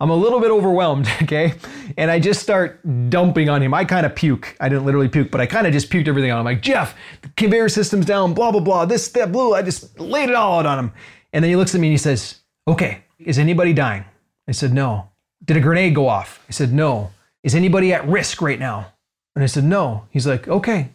I'm 0.00 0.10
a 0.10 0.14
little 0.14 0.38
bit 0.38 0.50
overwhelmed, 0.50 1.08
okay? 1.22 1.54
And 1.96 2.10
I 2.10 2.20
just 2.20 2.40
start 2.40 2.80
dumping 3.10 3.48
on 3.48 3.62
him. 3.62 3.74
I 3.74 3.84
kind 3.84 4.06
of 4.06 4.14
puke. 4.14 4.56
I 4.60 4.68
didn't 4.68 4.84
literally 4.84 5.08
puke, 5.08 5.32
but 5.32 5.40
I 5.40 5.46
kind 5.46 5.66
of 5.66 5.72
just 5.72 5.90
puked 5.90 6.06
everything 6.06 6.30
on 6.30 6.36
him. 6.36 6.46
I'm 6.46 6.54
like, 6.54 6.62
Jeff, 6.62 6.94
the 7.22 7.28
conveyor 7.30 7.68
system's 7.68 8.06
down, 8.06 8.32
blah, 8.32 8.52
blah, 8.52 8.60
blah, 8.60 8.84
this, 8.84 9.08
that, 9.08 9.32
blue. 9.32 9.54
I 9.54 9.62
just 9.62 9.98
laid 9.98 10.28
it 10.28 10.36
all 10.36 10.60
out 10.60 10.66
on 10.66 10.78
him. 10.78 10.92
And 11.32 11.42
then 11.42 11.48
he 11.48 11.56
looks 11.56 11.74
at 11.74 11.80
me 11.80 11.88
and 11.88 11.92
he 11.94 11.98
says, 11.98 12.36
Okay, 12.68 13.02
is 13.18 13.38
anybody 13.38 13.72
dying? 13.72 14.04
I 14.48 14.52
said, 14.52 14.72
No. 14.72 15.10
Did 15.44 15.56
a 15.56 15.60
grenade 15.60 15.94
go 15.94 16.08
off? 16.08 16.44
I 16.48 16.52
said, 16.52 16.72
No. 16.72 17.10
Is 17.44 17.54
anybody 17.54 17.92
at 17.92 18.08
risk 18.08 18.42
right 18.42 18.58
now? 18.58 18.92
And 19.36 19.44
I 19.44 19.46
said, 19.46 19.64
No. 19.64 20.06
He's 20.10 20.26
like, 20.26 20.48
Okay, 20.48 20.88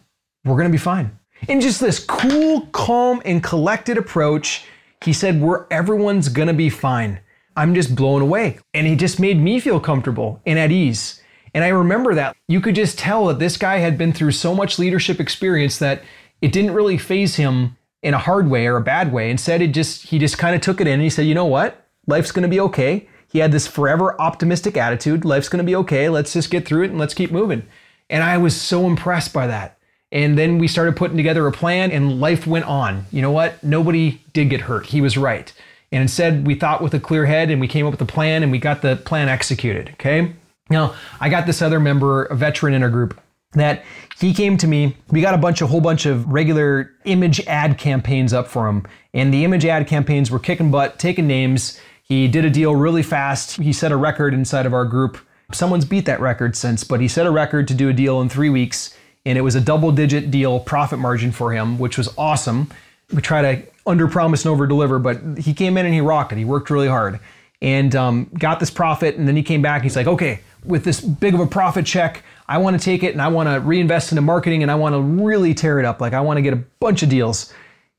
we're 0.44 0.56
going 0.56 0.68
to 0.68 0.72
be 0.72 0.78
fine. 0.78 1.18
In 1.48 1.60
just 1.60 1.80
this 1.80 2.04
cool, 2.04 2.62
calm, 2.72 3.22
and 3.24 3.42
collected 3.42 3.96
approach, 3.96 4.64
he 5.02 5.12
said, 5.12 5.40
We're 5.40 5.66
everyone's 5.70 6.28
going 6.28 6.48
to 6.48 6.54
be 6.54 6.68
fine. 6.68 7.20
I'm 7.56 7.74
just 7.74 7.94
blown 7.94 8.20
away. 8.20 8.58
And 8.74 8.86
he 8.86 8.96
just 8.96 9.20
made 9.20 9.38
me 9.38 9.60
feel 9.60 9.78
comfortable 9.78 10.40
and 10.44 10.58
at 10.58 10.72
ease. 10.72 11.22
And 11.54 11.62
I 11.62 11.68
remember 11.68 12.14
that. 12.16 12.36
You 12.48 12.60
could 12.60 12.74
just 12.74 12.98
tell 12.98 13.26
that 13.26 13.38
this 13.38 13.56
guy 13.56 13.78
had 13.78 13.96
been 13.96 14.12
through 14.12 14.32
so 14.32 14.54
much 14.54 14.78
leadership 14.78 15.20
experience 15.20 15.78
that 15.78 16.02
it 16.42 16.50
didn't 16.50 16.74
really 16.74 16.98
phase 16.98 17.36
him 17.36 17.76
in 18.02 18.12
a 18.12 18.18
hard 18.18 18.50
way 18.50 18.66
or 18.66 18.76
a 18.76 18.82
bad 18.82 19.12
way. 19.12 19.30
Instead, 19.30 19.62
it 19.62 19.68
just 19.68 20.08
he 20.08 20.18
just 20.18 20.36
kind 20.36 20.56
of 20.56 20.60
took 20.60 20.80
it 20.80 20.88
in 20.88 20.94
and 20.94 21.02
he 21.02 21.10
said, 21.10 21.26
"You 21.26 21.34
know 21.34 21.46
what? 21.46 21.86
Life's 22.08 22.32
going 22.32 22.42
to 22.42 22.48
be 22.48 22.60
okay." 22.60 23.08
He 23.34 23.40
had 23.40 23.50
this 23.50 23.66
forever 23.66 24.18
optimistic 24.20 24.76
attitude. 24.76 25.24
Life's 25.24 25.48
going 25.48 25.58
to 25.58 25.66
be 25.68 25.74
okay. 25.74 26.08
Let's 26.08 26.32
just 26.32 26.52
get 26.52 26.64
through 26.64 26.84
it 26.84 26.90
and 26.90 27.00
let's 27.00 27.14
keep 27.14 27.32
moving. 27.32 27.66
And 28.08 28.22
I 28.22 28.38
was 28.38 28.58
so 28.58 28.86
impressed 28.86 29.32
by 29.32 29.48
that. 29.48 29.76
And 30.12 30.38
then 30.38 30.60
we 30.60 30.68
started 30.68 30.94
putting 30.94 31.16
together 31.16 31.44
a 31.48 31.50
plan 31.50 31.90
and 31.90 32.20
life 32.20 32.46
went 32.46 32.66
on. 32.66 33.06
You 33.10 33.22
know 33.22 33.32
what? 33.32 33.60
Nobody 33.64 34.22
did 34.32 34.50
get 34.50 34.60
hurt. 34.60 34.86
He 34.86 35.00
was 35.00 35.18
right. 35.18 35.52
And 35.90 36.00
instead, 36.00 36.46
we 36.46 36.54
thought 36.54 36.80
with 36.80 36.94
a 36.94 37.00
clear 37.00 37.26
head 37.26 37.50
and 37.50 37.60
we 37.60 37.66
came 37.66 37.86
up 37.86 37.90
with 37.90 38.02
a 38.02 38.06
plan 38.06 38.44
and 38.44 38.52
we 38.52 38.58
got 38.60 38.82
the 38.82 38.94
plan 38.94 39.28
executed. 39.28 39.90
Okay. 39.94 40.32
Now, 40.70 40.94
I 41.20 41.28
got 41.28 41.44
this 41.44 41.60
other 41.60 41.80
member, 41.80 42.26
a 42.26 42.36
veteran 42.36 42.72
in 42.72 42.84
our 42.84 42.88
group, 42.88 43.20
that 43.54 43.84
he 44.20 44.32
came 44.32 44.56
to 44.58 44.68
me. 44.68 44.96
We 45.10 45.20
got 45.22 45.34
a 45.34 45.38
bunch, 45.38 45.60
a 45.60 45.66
whole 45.66 45.80
bunch 45.80 46.06
of 46.06 46.28
regular 46.28 46.92
image 47.04 47.44
ad 47.48 47.78
campaigns 47.78 48.32
up 48.32 48.46
for 48.46 48.68
him. 48.68 48.86
And 49.12 49.34
the 49.34 49.44
image 49.44 49.64
ad 49.64 49.88
campaigns 49.88 50.30
were 50.30 50.38
kicking 50.38 50.70
butt, 50.70 51.00
taking 51.00 51.26
names. 51.26 51.80
He 52.04 52.28
did 52.28 52.44
a 52.44 52.50
deal 52.50 52.76
really 52.76 53.02
fast. 53.02 53.56
He 53.56 53.72
set 53.72 53.90
a 53.90 53.96
record 53.96 54.34
inside 54.34 54.66
of 54.66 54.74
our 54.74 54.84
group. 54.84 55.18
Someone's 55.52 55.84
beat 55.84 56.04
that 56.04 56.20
record 56.20 56.54
since, 56.54 56.84
but 56.84 57.00
he 57.00 57.08
set 57.08 57.26
a 57.26 57.30
record 57.30 57.66
to 57.68 57.74
do 57.74 57.88
a 57.88 57.92
deal 57.92 58.20
in 58.20 58.28
three 58.28 58.50
weeks, 58.50 58.96
and 59.24 59.38
it 59.38 59.40
was 59.40 59.54
a 59.54 59.60
double 59.60 59.90
digit 59.90 60.30
deal 60.30 60.60
profit 60.60 60.98
margin 60.98 61.32
for 61.32 61.52
him, 61.52 61.78
which 61.78 61.96
was 61.96 62.12
awesome. 62.18 62.70
We 63.12 63.22
try 63.22 63.42
to 63.42 63.62
under 63.86 64.06
promise 64.06 64.44
and 64.44 64.52
over 64.52 64.66
deliver, 64.66 64.98
but 64.98 65.38
he 65.38 65.54
came 65.54 65.76
in 65.78 65.86
and 65.86 65.94
he 65.94 66.00
rocked 66.00 66.32
it. 66.32 66.38
He 66.38 66.44
worked 66.44 66.70
really 66.70 66.88
hard 66.88 67.20
and 67.62 67.94
um, 67.96 68.30
got 68.38 68.60
this 68.60 68.70
profit, 68.70 69.16
and 69.16 69.26
then 69.26 69.36
he 69.36 69.42
came 69.42 69.62
back. 69.62 69.82
He's 69.82 69.96
like, 69.96 70.06
okay, 70.06 70.40
with 70.64 70.84
this 70.84 71.00
big 71.00 71.32
of 71.34 71.40
a 71.40 71.46
profit 71.46 71.86
check, 71.86 72.22
I 72.48 72.58
want 72.58 72.78
to 72.78 72.84
take 72.84 73.02
it 73.02 73.12
and 73.12 73.22
I 73.22 73.28
want 73.28 73.48
to 73.48 73.60
reinvest 73.60 74.12
into 74.12 74.22
marketing 74.22 74.62
and 74.62 74.70
I 74.70 74.74
want 74.74 74.94
to 74.94 75.00
really 75.00 75.54
tear 75.54 75.78
it 75.78 75.84
up. 75.84 76.00
Like, 76.00 76.12
I 76.12 76.20
want 76.20 76.36
to 76.36 76.42
get 76.42 76.52
a 76.52 76.62
bunch 76.80 77.02
of 77.02 77.08
deals. 77.08 77.52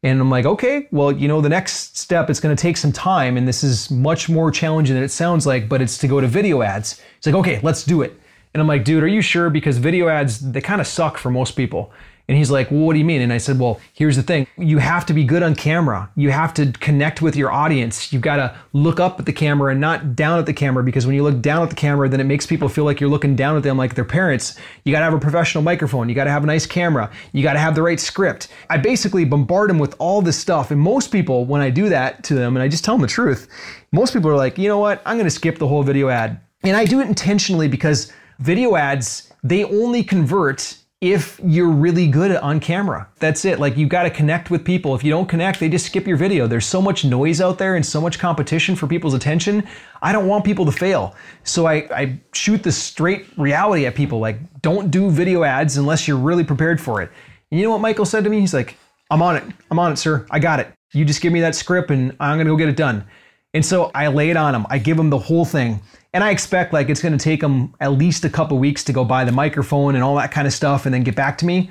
And 0.06 0.22
I'm 0.22 0.30
like, 0.30 0.46
okay, 0.46 0.88
well, 0.91 1.12
you 1.12 1.28
know, 1.28 1.41
the 1.41 1.50
next 1.50 1.98
step, 1.98 2.30
it's 2.30 2.39
going 2.39 2.56
to 2.56 2.62
take 2.62 2.78
some 2.78 2.91
time. 2.91 3.38
And 3.38 3.48
this 3.48 3.63
is 3.63 3.89
much 3.89 4.30
more 4.30 4.52
challenging 4.52 4.94
than 4.94 5.04
it 5.04 5.10
sounds 5.10 5.48
like, 5.48 5.68
but 5.68 5.82
it's 5.82 5.98
to 5.98 6.08
go 6.08 6.22
to 6.22 6.28
video 6.28 6.62
ads. 6.62 7.02
It's 7.18 7.26
like, 7.26 7.34
okay, 7.34 7.60
let's 7.63 7.84
do 7.84 8.04
it. 8.04 8.13
And 8.54 8.62
I'm 8.62 8.68
like, 8.68 8.84
dude, 8.84 9.02
are 9.02 9.08
you 9.08 9.24
sure? 9.24 9.50
Because 9.50 9.80
video 9.80 10.08
ads, 10.08 10.52
they 10.52 10.62
kind 10.62 10.80
of 10.80 10.86
suck 10.86 11.18
for 11.18 11.32
most 11.32 11.54
people. 11.54 11.91
And 12.28 12.38
he's 12.38 12.50
like, 12.50 12.72
well, 12.72 12.82
what 12.82 12.94
do 12.94 13.00
you 13.00 13.06
mean? 13.06 13.22
And 13.22 13.32
I 13.32 13.38
said, 13.38 13.60
well, 13.60 13.80
here's 13.94 14.16
the 14.16 14.24
thing. 14.24 14.48
You 14.58 14.80
have 14.80 15.06
to 15.06 15.14
be 15.14 15.24
good 15.24 15.44
on 15.44 15.54
camera. 15.54 16.10
You 16.16 16.32
have 16.32 16.56
to 16.56 16.72
connect 16.72 17.22
with 17.22 17.36
your 17.36 17.52
audience. 17.52 18.12
You've 18.12 18.24
got 18.24 18.38
to 18.38 18.56
look 18.74 19.00
up 19.00 19.20
at 19.20 19.28
the 19.28 19.34
camera 19.34 19.72
and 19.72 19.80
not 19.80 20.16
down 20.16 20.40
at 20.40 20.48
the 20.48 20.54
camera 20.54 20.84
because 20.84 21.06
when 21.06 21.16
you 21.16 21.22
look 21.22 21.42
down 21.42 21.62
at 21.62 21.70
the 21.70 21.76
camera, 21.76 22.10
then 22.10 22.20
it 22.20 22.24
makes 22.24 22.48
people 22.48 22.68
feel 22.68 22.84
like 22.84 23.00
you're 23.00 23.10
looking 23.10 23.36
down 23.36 23.58
at 23.58 23.64
them 23.64 23.78
like 23.78 23.94
their 23.94 24.06
parents. 24.06 24.58
You 24.84 24.92
got 24.92 25.00
to 25.00 25.06
have 25.06 25.14
a 25.14 25.20
professional 25.20 25.64
microphone. 25.64 26.10
You 26.10 26.16
got 26.16 26.24
to 26.24 26.32
have 26.32 26.44
a 26.44 26.48
nice 26.48 26.66
camera. 26.66 27.12
You 27.32 27.44
got 27.44 27.54
to 27.54 27.60
have 27.60 27.76
the 27.76 27.84
right 27.84 28.00
script. 28.00 28.48
I 28.72 28.78
basically 28.78 29.24
bombard 29.24 29.70
them 29.70 29.78
with 29.78 29.96
all 30.00 30.24
this 30.24 30.38
stuff. 30.38 30.72
And 30.72 30.82
most 30.82 31.12
people, 31.12 31.46
when 31.46 31.62
I 31.62 31.70
do 31.70 31.90
that 31.90 32.24
to 32.24 32.34
them 32.34 32.56
and 32.56 32.64
I 32.64 32.68
just 32.68 32.84
tell 32.84 32.96
them 32.96 33.04
the 33.04 33.08
truth, 33.08 33.48
most 33.92 34.14
people 34.14 34.32
are 34.32 34.38
like, 34.38 34.58
you 34.58 34.68
know 34.68 34.80
what? 34.80 35.02
I'm 35.06 35.18
going 35.18 35.26
to 35.26 35.32
skip 35.32 35.60
the 35.60 35.68
whole 35.68 35.84
video 35.84 36.10
ad. 36.10 36.40
And 36.64 36.76
I 36.76 36.86
do 36.86 37.00
it 37.02 37.08
intentionally 37.08 37.68
because 37.68 38.12
video 38.40 38.76
ads, 38.76 39.32
they 39.44 39.64
only 39.66 40.04
convert 40.04 40.76
if 41.06 41.39
you're 41.44 41.70
really 41.70 42.08
good 42.08 42.36
on 42.38 42.60
camera. 42.60 43.08
That's 43.20 43.46
it. 43.46 43.60
Like 43.60 43.78
you've 43.78 43.89
got 43.89 44.04
to 44.04 44.10
connect 44.10 44.50
with 44.50 44.65
people. 44.65 44.96
If 44.96 45.04
you 45.04 45.12
don't 45.12 45.28
connect, 45.28 45.60
they 45.60 45.70
just 45.70 45.86
skip 45.86 46.08
your 46.08 46.18
video. 46.18 46.48
There's 46.48 46.65
so 46.65 46.82
much 46.82 47.06
noise 47.06 47.39
out 47.39 47.60
there 47.60 47.76
and 47.76 47.86
so 47.86 48.02
much 48.02 48.18
competition 48.18 48.76
for 48.76 48.88
people's 48.88 49.13
attention. 49.13 49.68
I 50.02 50.12
don't 50.12 50.28
want 50.28 50.44
people 50.44 50.65
to 50.65 50.72
fail. 50.72 51.15
So 51.44 51.68
I, 51.68 51.88
I 51.96 52.20
shoot 52.34 52.63
the 52.63 52.72
straight 52.72 53.28
reality 53.38 53.86
at 53.86 53.94
people 53.94 54.18
like, 54.18 54.39
don't 54.63 54.89
do 54.89 55.12
video 55.12 55.44
ads 55.44 55.78
unless 55.78 56.08
you're 56.08 56.18
really 56.18 56.44
prepared 56.44 56.82
for 56.82 57.04
it. 57.04 57.12
And 57.52 57.60
you 57.60 57.68
know 57.68 57.72
what 57.74 57.82
Michael 57.82 58.06
said 58.06 58.24
to 58.24 58.32
me? 58.32 58.39
He's 58.39 58.56
like, 58.56 58.76
I'm 59.12 59.22
on 59.22 59.36
it. 59.36 59.44
I'm 59.70 59.78
on 59.78 59.91
it, 59.91 59.98
sir. 59.98 60.26
I 60.32 60.39
got 60.39 60.60
it. 60.60 60.74
You 60.91 61.06
just 61.06 61.22
give 61.22 61.32
me 61.32 61.41
that 61.41 61.54
script 61.54 61.91
and 61.91 62.15
I'm 62.20 62.38
going 62.38 62.48
to 62.48 62.54
go 62.54 62.58
get 62.58 62.68
it 62.68 62.78
done. 62.78 63.06
And 63.54 63.63
so 63.63 63.91
I 63.94 64.08
lay 64.08 64.32
it 64.32 64.38
on 64.38 64.56
him. 64.56 64.65
I 64.72 64.80
give 64.80 64.98
him 64.98 65.12
the 65.12 65.20
whole 65.20 65.46
thing. 65.46 65.82
And 66.15 66.23
I 66.23 66.30
expect 66.30 66.71
like 66.71 66.88
it's 66.88 67.01
going 67.01 67.12
to 67.12 67.21
take 67.21 67.41
them 67.41 67.75
at 67.82 67.91
least 67.91 68.23
a 68.23 68.30
couple 68.30 68.58
weeks 68.58 68.86
to 68.86 68.93
go 68.93 69.04
buy 69.04 69.25
the 69.25 69.34
microphone 69.34 69.95
and 69.95 70.04
all 70.04 70.15
that 70.15 70.32
kind 70.32 70.47
of 70.47 70.54
stuff 70.54 70.86
and 70.86 70.95
then 70.95 71.04
get 71.04 71.13
back 71.13 71.38
to 71.39 71.45
me. 71.45 71.69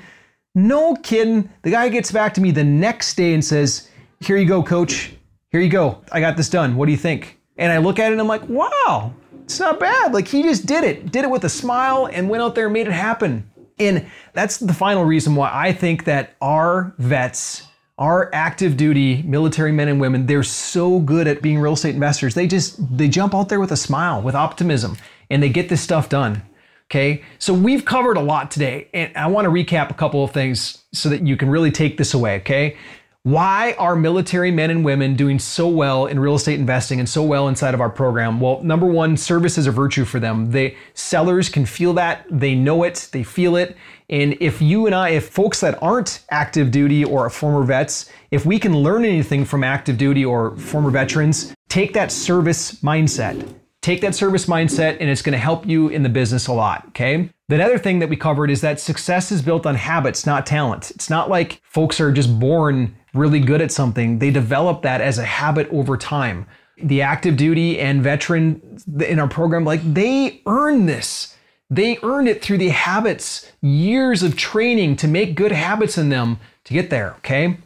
No 0.53 0.95
kidding. 0.97 1.49
The 1.63 1.71
guy 1.71 1.89
gets 1.89 2.11
back 2.11 2.35
to 2.35 2.41
me 2.41 2.51
the 2.51 2.63
next 2.63 3.15
day 3.15 3.33
and 3.33 3.43
says, 3.43 3.89
Here 4.19 4.37
you 4.37 4.45
go, 4.45 4.61
coach. 4.61 5.13
Here 5.49 5.61
you 5.61 5.69
go. 5.69 5.99
I 6.11 6.19
got 6.19 6.37
this 6.37 6.47
done. 6.47 6.75
What 6.75 6.85
do 6.85 6.91
you 6.91 6.97
think? 6.97 7.39
And 7.57 7.71
I 7.71 7.79
look 7.79 7.97
at 7.97 8.09
it 8.09 8.11
and 8.11 8.21
I'm 8.21 8.27
like, 8.27 8.47
Wow, 8.47 9.15
it's 9.45 9.59
not 9.59 9.79
bad. 9.79 10.13
Like 10.13 10.27
he 10.27 10.43
just 10.43 10.67
did 10.67 10.83
it, 10.83 11.11
did 11.11 11.23
it 11.23 11.31
with 11.31 11.43
a 11.45 11.49
smile 11.49 12.07
and 12.13 12.29
went 12.29 12.43
out 12.43 12.53
there 12.53 12.65
and 12.65 12.73
made 12.73 12.85
it 12.85 12.93
happen. 12.93 13.49
And 13.79 14.05
that's 14.33 14.59
the 14.59 14.73
final 14.73 15.05
reason 15.05 15.33
why 15.33 15.49
I 15.51 15.73
think 15.73 16.03
that 16.03 16.35
our 16.39 16.93
vets 16.99 17.63
our 17.97 18.29
active 18.33 18.75
duty 18.75 19.23
military 19.23 19.71
men 19.71 19.87
and 19.87 20.01
women, 20.01 20.25
they're 20.25 20.43
so 20.43 20.99
good 20.99 21.27
at 21.27 21.41
being 21.41 21.59
real 21.59 21.73
estate 21.73 21.93
investors. 21.93 22.35
They 22.35 22.47
just 22.47 22.97
they 22.97 23.07
jump 23.07 23.33
out 23.33 23.49
there 23.49 23.59
with 23.59 23.71
a 23.71 23.77
smile, 23.77 24.21
with 24.21 24.35
optimism. 24.35 24.97
and 25.29 25.41
they 25.41 25.49
get 25.49 25.69
this 25.69 25.81
stuff 25.81 26.09
done. 26.09 26.43
Okay, 26.91 27.23
so 27.39 27.51
we've 27.51 27.83
covered 27.83 28.15
a 28.15 28.21
lot 28.21 28.51
today, 28.51 28.89
and 28.93 29.15
I 29.17 29.25
want 29.25 29.45
to 29.45 29.49
recap 29.49 29.89
a 29.89 29.95
couple 29.95 30.23
of 30.23 30.31
things 30.31 30.83
so 30.93 31.09
that 31.09 31.25
you 31.25 31.35
can 31.35 31.49
really 31.49 31.71
take 31.71 31.97
this 31.97 32.13
away. 32.13 32.35
Okay, 32.37 32.77
why 33.25 33.73
are 33.79 33.95
military 33.95 34.51
men 34.51 34.69
and 34.69 34.85
women 34.85 35.15
doing 35.15 35.39
so 35.39 35.67
well 35.67 36.05
in 36.05 36.19
real 36.19 36.35
estate 36.35 36.59
investing 36.59 36.99
and 36.99 37.09
so 37.09 37.23
well 37.23 37.47
inside 37.47 37.73
of 37.73 37.81
our 37.81 37.89
program? 37.89 38.39
Well, 38.39 38.61
number 38.61 38.85
one, 38.85 39.17
service 39.17 39.57
is 39.57 39.65
a 39.65 39.71
virtue 39.71 40.05
for 40.05 40.19
them. 40.19 40.51
They 40.51 40.77
sellers 40.93 41.49
can 41.49 41.65
feel 41.65 41.93
that, 41.93 42.27
they 42.29 42.53
know 42.53 42.83
it, 42.83 43.09
they 43.13 43.23
feel 43.23 43.55
it. 43.55 43.75
And 44.11 44.37
if 44.39 44.61
you 44.61 44.85
and 44.85 44.93
I, 44.93 45.09
if 45.09 45.29
folks 45.29 45.61
that 45.61 45.81
aren't 45.81 46.23
active 46.29 46.69
duty 46.69 47.03
or 47.03 47.27
former 47.31 47.63
vets, 47.63 48.11
if 48.29 48.45
we 48.45 48.59
can 48.59 48.77
learn 48.77 49.03
anything 49.03 49.43
from 49.43 49.63
active 49.63 49.97
duty 49.97 50.23
or 50.23 50.55
former 50.57 50.91
veterans, 50.91 51.51
take 51.67 51.93
that 51.93 52.11
service 52.11 52.73
mindset. 52.81 53.55
Take 53.81 54.01
that 54.01 54.13
service 54.13 54.45
mindset 54.45 54.97
and 54.99 55.09
it's 55.09 55.23
going 55.23 55.33
to 55.33 55.39
help 55.39 55.65
you 55.65 55.89
in 55.89 56.03
the 56.03 56.09
business 56.09 56.45
a 56.45 56.53
lot, 56.53 56.89
okay? 56.89 57.31
The 57.49 57.63
other 57.63 57.79
thing 57.79 57.99
that 57.99 58.09
we 58.09 58.17
covered 58.17 58.51
is 58.51 58.61
that 58.61 58.79
success 58.79 59.31
is 59.31 59.41
built 59.41 59.65
on 59.65 59.73
habits, 59.75 60.27
not 60.27 60.45
talent. 60.45 60.91
It's 60.91 61.09
not 61.09 61.29
like 61.29 61.61
folks 61.63 61.99
are 61.99 62.11
just 62.11 62.39
born 62.39 62.95
really 63.15 63.39
good 63.39 63.61
at 63.61 63.71
something, 63.71 64.19
they 64.19 64.31
develop 64.31 64.81
that 64.81 65.01
as 65.01 65.17
a 65.17 65.25
habit 65.25 65.67
over 65.71 65.97
time. 65.97 66.45
The 66.77 67.01
active 67.01 67.37
duty 67.37 67.79
and 67.79 68.03
veteran 68.03 68.79
in 69.05 69.19
our 69.19 69.27
program, 69.27 69.63
like 69.63 69.81
they 69.93 70.41
earn 70.45 70.85
this. 70.85 71.35
They 71.69 71.97
earned 72.03 72.27
it 72.27 72.41
through 72.41 72.59
the 72.59 72.69
habits, 72.69 73.51
years 73.61 74.21
of 74.21 74.37
training 74.37 74.97
to 74.97 75.07
make 75.07 75.35
good 75.35 75.51
habits 75.51 75.97
in 75.97 76.09
them 76.09 76.39
to 76.65 76.73
get 76.73 76.89
there, 76.89 77.13
okay? 77.17 77.57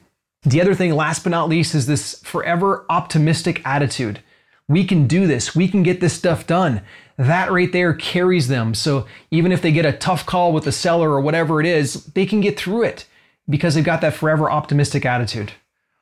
The 0.43 0.62
other 0.62 0.73
thing, 0.73 0.93
last 0.93 1.23
but 1.23 1.31
not 1.31 1.49
least, 1.49 1.75
is 1.75 1.85
this 1.85 2.21
forever 2.23 2.85
optimistic 2.89 3.62
attitude. 3.65 4.21
We 4.69 4.85
can 4.85 5.07
do 5.07 5.27
this. 5.27 5.55
We 5.55 5.67
can 5.67 5.83
get 5.83 5.99
this 5.99 6.13
stuff 6.13 6.47
done. 6.47 6.81
That 7.17 7.51
right 7.51 7.71
there 7.71 7.93
carries 7.93 8.47
them. 8.47 8.73
So 8.73 9.05
even 9.31 9.51
if 9.51 9.62
they 9.62 9.73
get 9.73 9.85
a 9.85 9.91
tough 9.91 10.25
call 10.25 10.53
with 10.53 10.63
the 10.63 10.71
seller 10.71 11.09
or 11.09 11.19
whatever 11.19 11.59
it 11.59 11.65
is, 11.65 12.05
they 12.05 12.25
can 12.25 12.39
get 12.39 12.57
through 12.57 12.83
it 12.83 13.05
because 13.49 13.75
they've 13.75 13.83
got 13.83 14.01
that 14.01 14.13
forever 14.13 14.49
optimistic 14.49 15.05
attitude. 15.05 15.53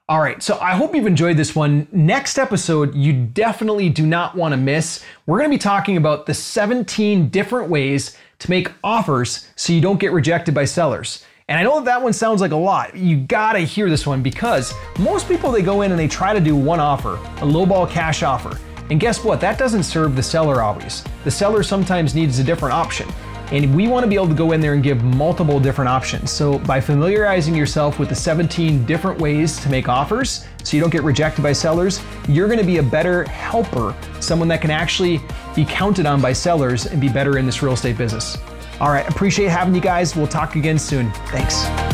All 0.10 0.22
right, 0.22 0.42
so 0.42 0.58
I 0.60 0.76
hope 0.76 0.96
you've 0.96 1.06
enjoyed 1.06 1.36
this 1.36 1.54
one. 1.56 1.88
Next 1.92 2.38
episode, 2.38 2.96
you 2.96 3.12
definitely 3.12 3.90
do 3.90 4.06
not 4.06 4.36
want 4.36 4.54
to 4.54 4.58
miss. 4.58 5.04
We're 5.26 5.40
going 5.40 5.50
to 5.50 5.56
be 5.56 5.60
talking 5.60 5.98
about 5.98 6.26
the 6.26 6.34
17 6.34 7.28
different 7.28 7.70
ways 7.70 8.18
to 8.40 8.50
make 8.50 8.72
offers 8.84 9.50
so 9.56 9.74
you 9.74 9.82
don't 9.82 10.00
get 10.00 10.14
rejected 10.14 10.54
by 10.54 10.66
sellers. 10.66 11.26
And 11.50 11.58
I 11.58 11.64
know 11.64 11.76
that 11.76 11.86
that 11.86 12.02
one 12.02 12.12
sounds 12.12 12.42
like 12.42 12.52
a 12.52 12.58
lot. 12.58 12.96
You 12.96 13.18
gotta 13.18 13.60
hear 13.60 13.90
this 13.90 14.06
one 14.06 14.22
because 14.22 14.74
most 15.00 15.30
people 15.30 15.50
they 15.50 15.62
go 15.62 15.82
in 15.82 15.92
and 15.92 16.00
they 16.00 16.08
try 16.08 16.34
to 16.34 16.42
do 16.42 16.58
one 16.58 16.82
offer, 16.82 17.16
a 17.16 17.48
lowball 17.48 17.90
cash 17.90 18.22
offer. 18.22 18.60
And 18.90 19.00
guess 19.00 19.24
what? 19.24 19.40
That 19.40 19.58
doesn't 19.58 19.84
serve 19.84 20.18
the 20.18 20.24
seller 20.24 20.62
always. 20.62 21.06
The 21.24 21.32
seller 21.32 21.64
sometimes 21.64 22.14
needs 22.16 22.40
a 22.40 22.44
different 22.44 22.74
option. 22.74 23.08
And 23.52 23.74
we 23.76 23.88
want 23.88 24.04
to 24.04 24.10
be 24.10 24.16
able 24.16 24.28
to 24.28 24.34
go 24.34 24.52
in 24.52 24.60
there 24.60 24.74
and 24.74 24.84
give 24.84 25.04
multiple 25.04 25.60
different 25.60 25.90
options. 25.90 26.32
So 26.32 26.60
by 26.60 26.82
familiarizing 26.82 27.56
yourself 27.56 27.98
with 28.00 28.10
the 28.10 28.16
17 28.16 28.86
different 28.86 29.20
ways 29.20 29.60
to 29.62 29.70
make 29.70 29.88
offers 29.88 30.46
so 30.64 30.76
you 30.76 30.82
don't 30.82 30.90
get 30.90 31.04
rejected 31.04 31.42
by 31.42 31.54
sellers, 31.54 32.02
you're 32.28 32.48
going 32.48 32.60
to 32.60 32.66
be 32.66 32.78
a 32.78 32.84
better 32.84 33.24
helper, 33.30 33.96
someone 34.20 34.48
that 34.50 34.62
can 34.62 34.72
actually 34.72 35.22
be 35.56 35.64
counted 35.66 36.06
on 36.06 36.22
by 36.22 36.34
sellers 36.34 36.88
and 36.88 37.00
be 37.00 37.10
better 37.10 37.38
in 37.38 37.46
this 37.46 37.64
real 37.64 37.74
estate 37.74 37.98
business. 37.98 38.38
All 38.82 38.90
right, 38.90 39.08
appreciate 39.10 39.48
having 39.48 39.74
you 39.74 39.82
guys. 39.82 40.16
We'll 40.16 40.28
talk 40.28 40.56
again 40.56 40.78
soon. 40.78 41.12
Thanks. 41.28 41.87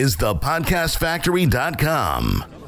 Is 0.00 0.16
the 0.16 0.34
podcastfactory.com. 0.34 2.59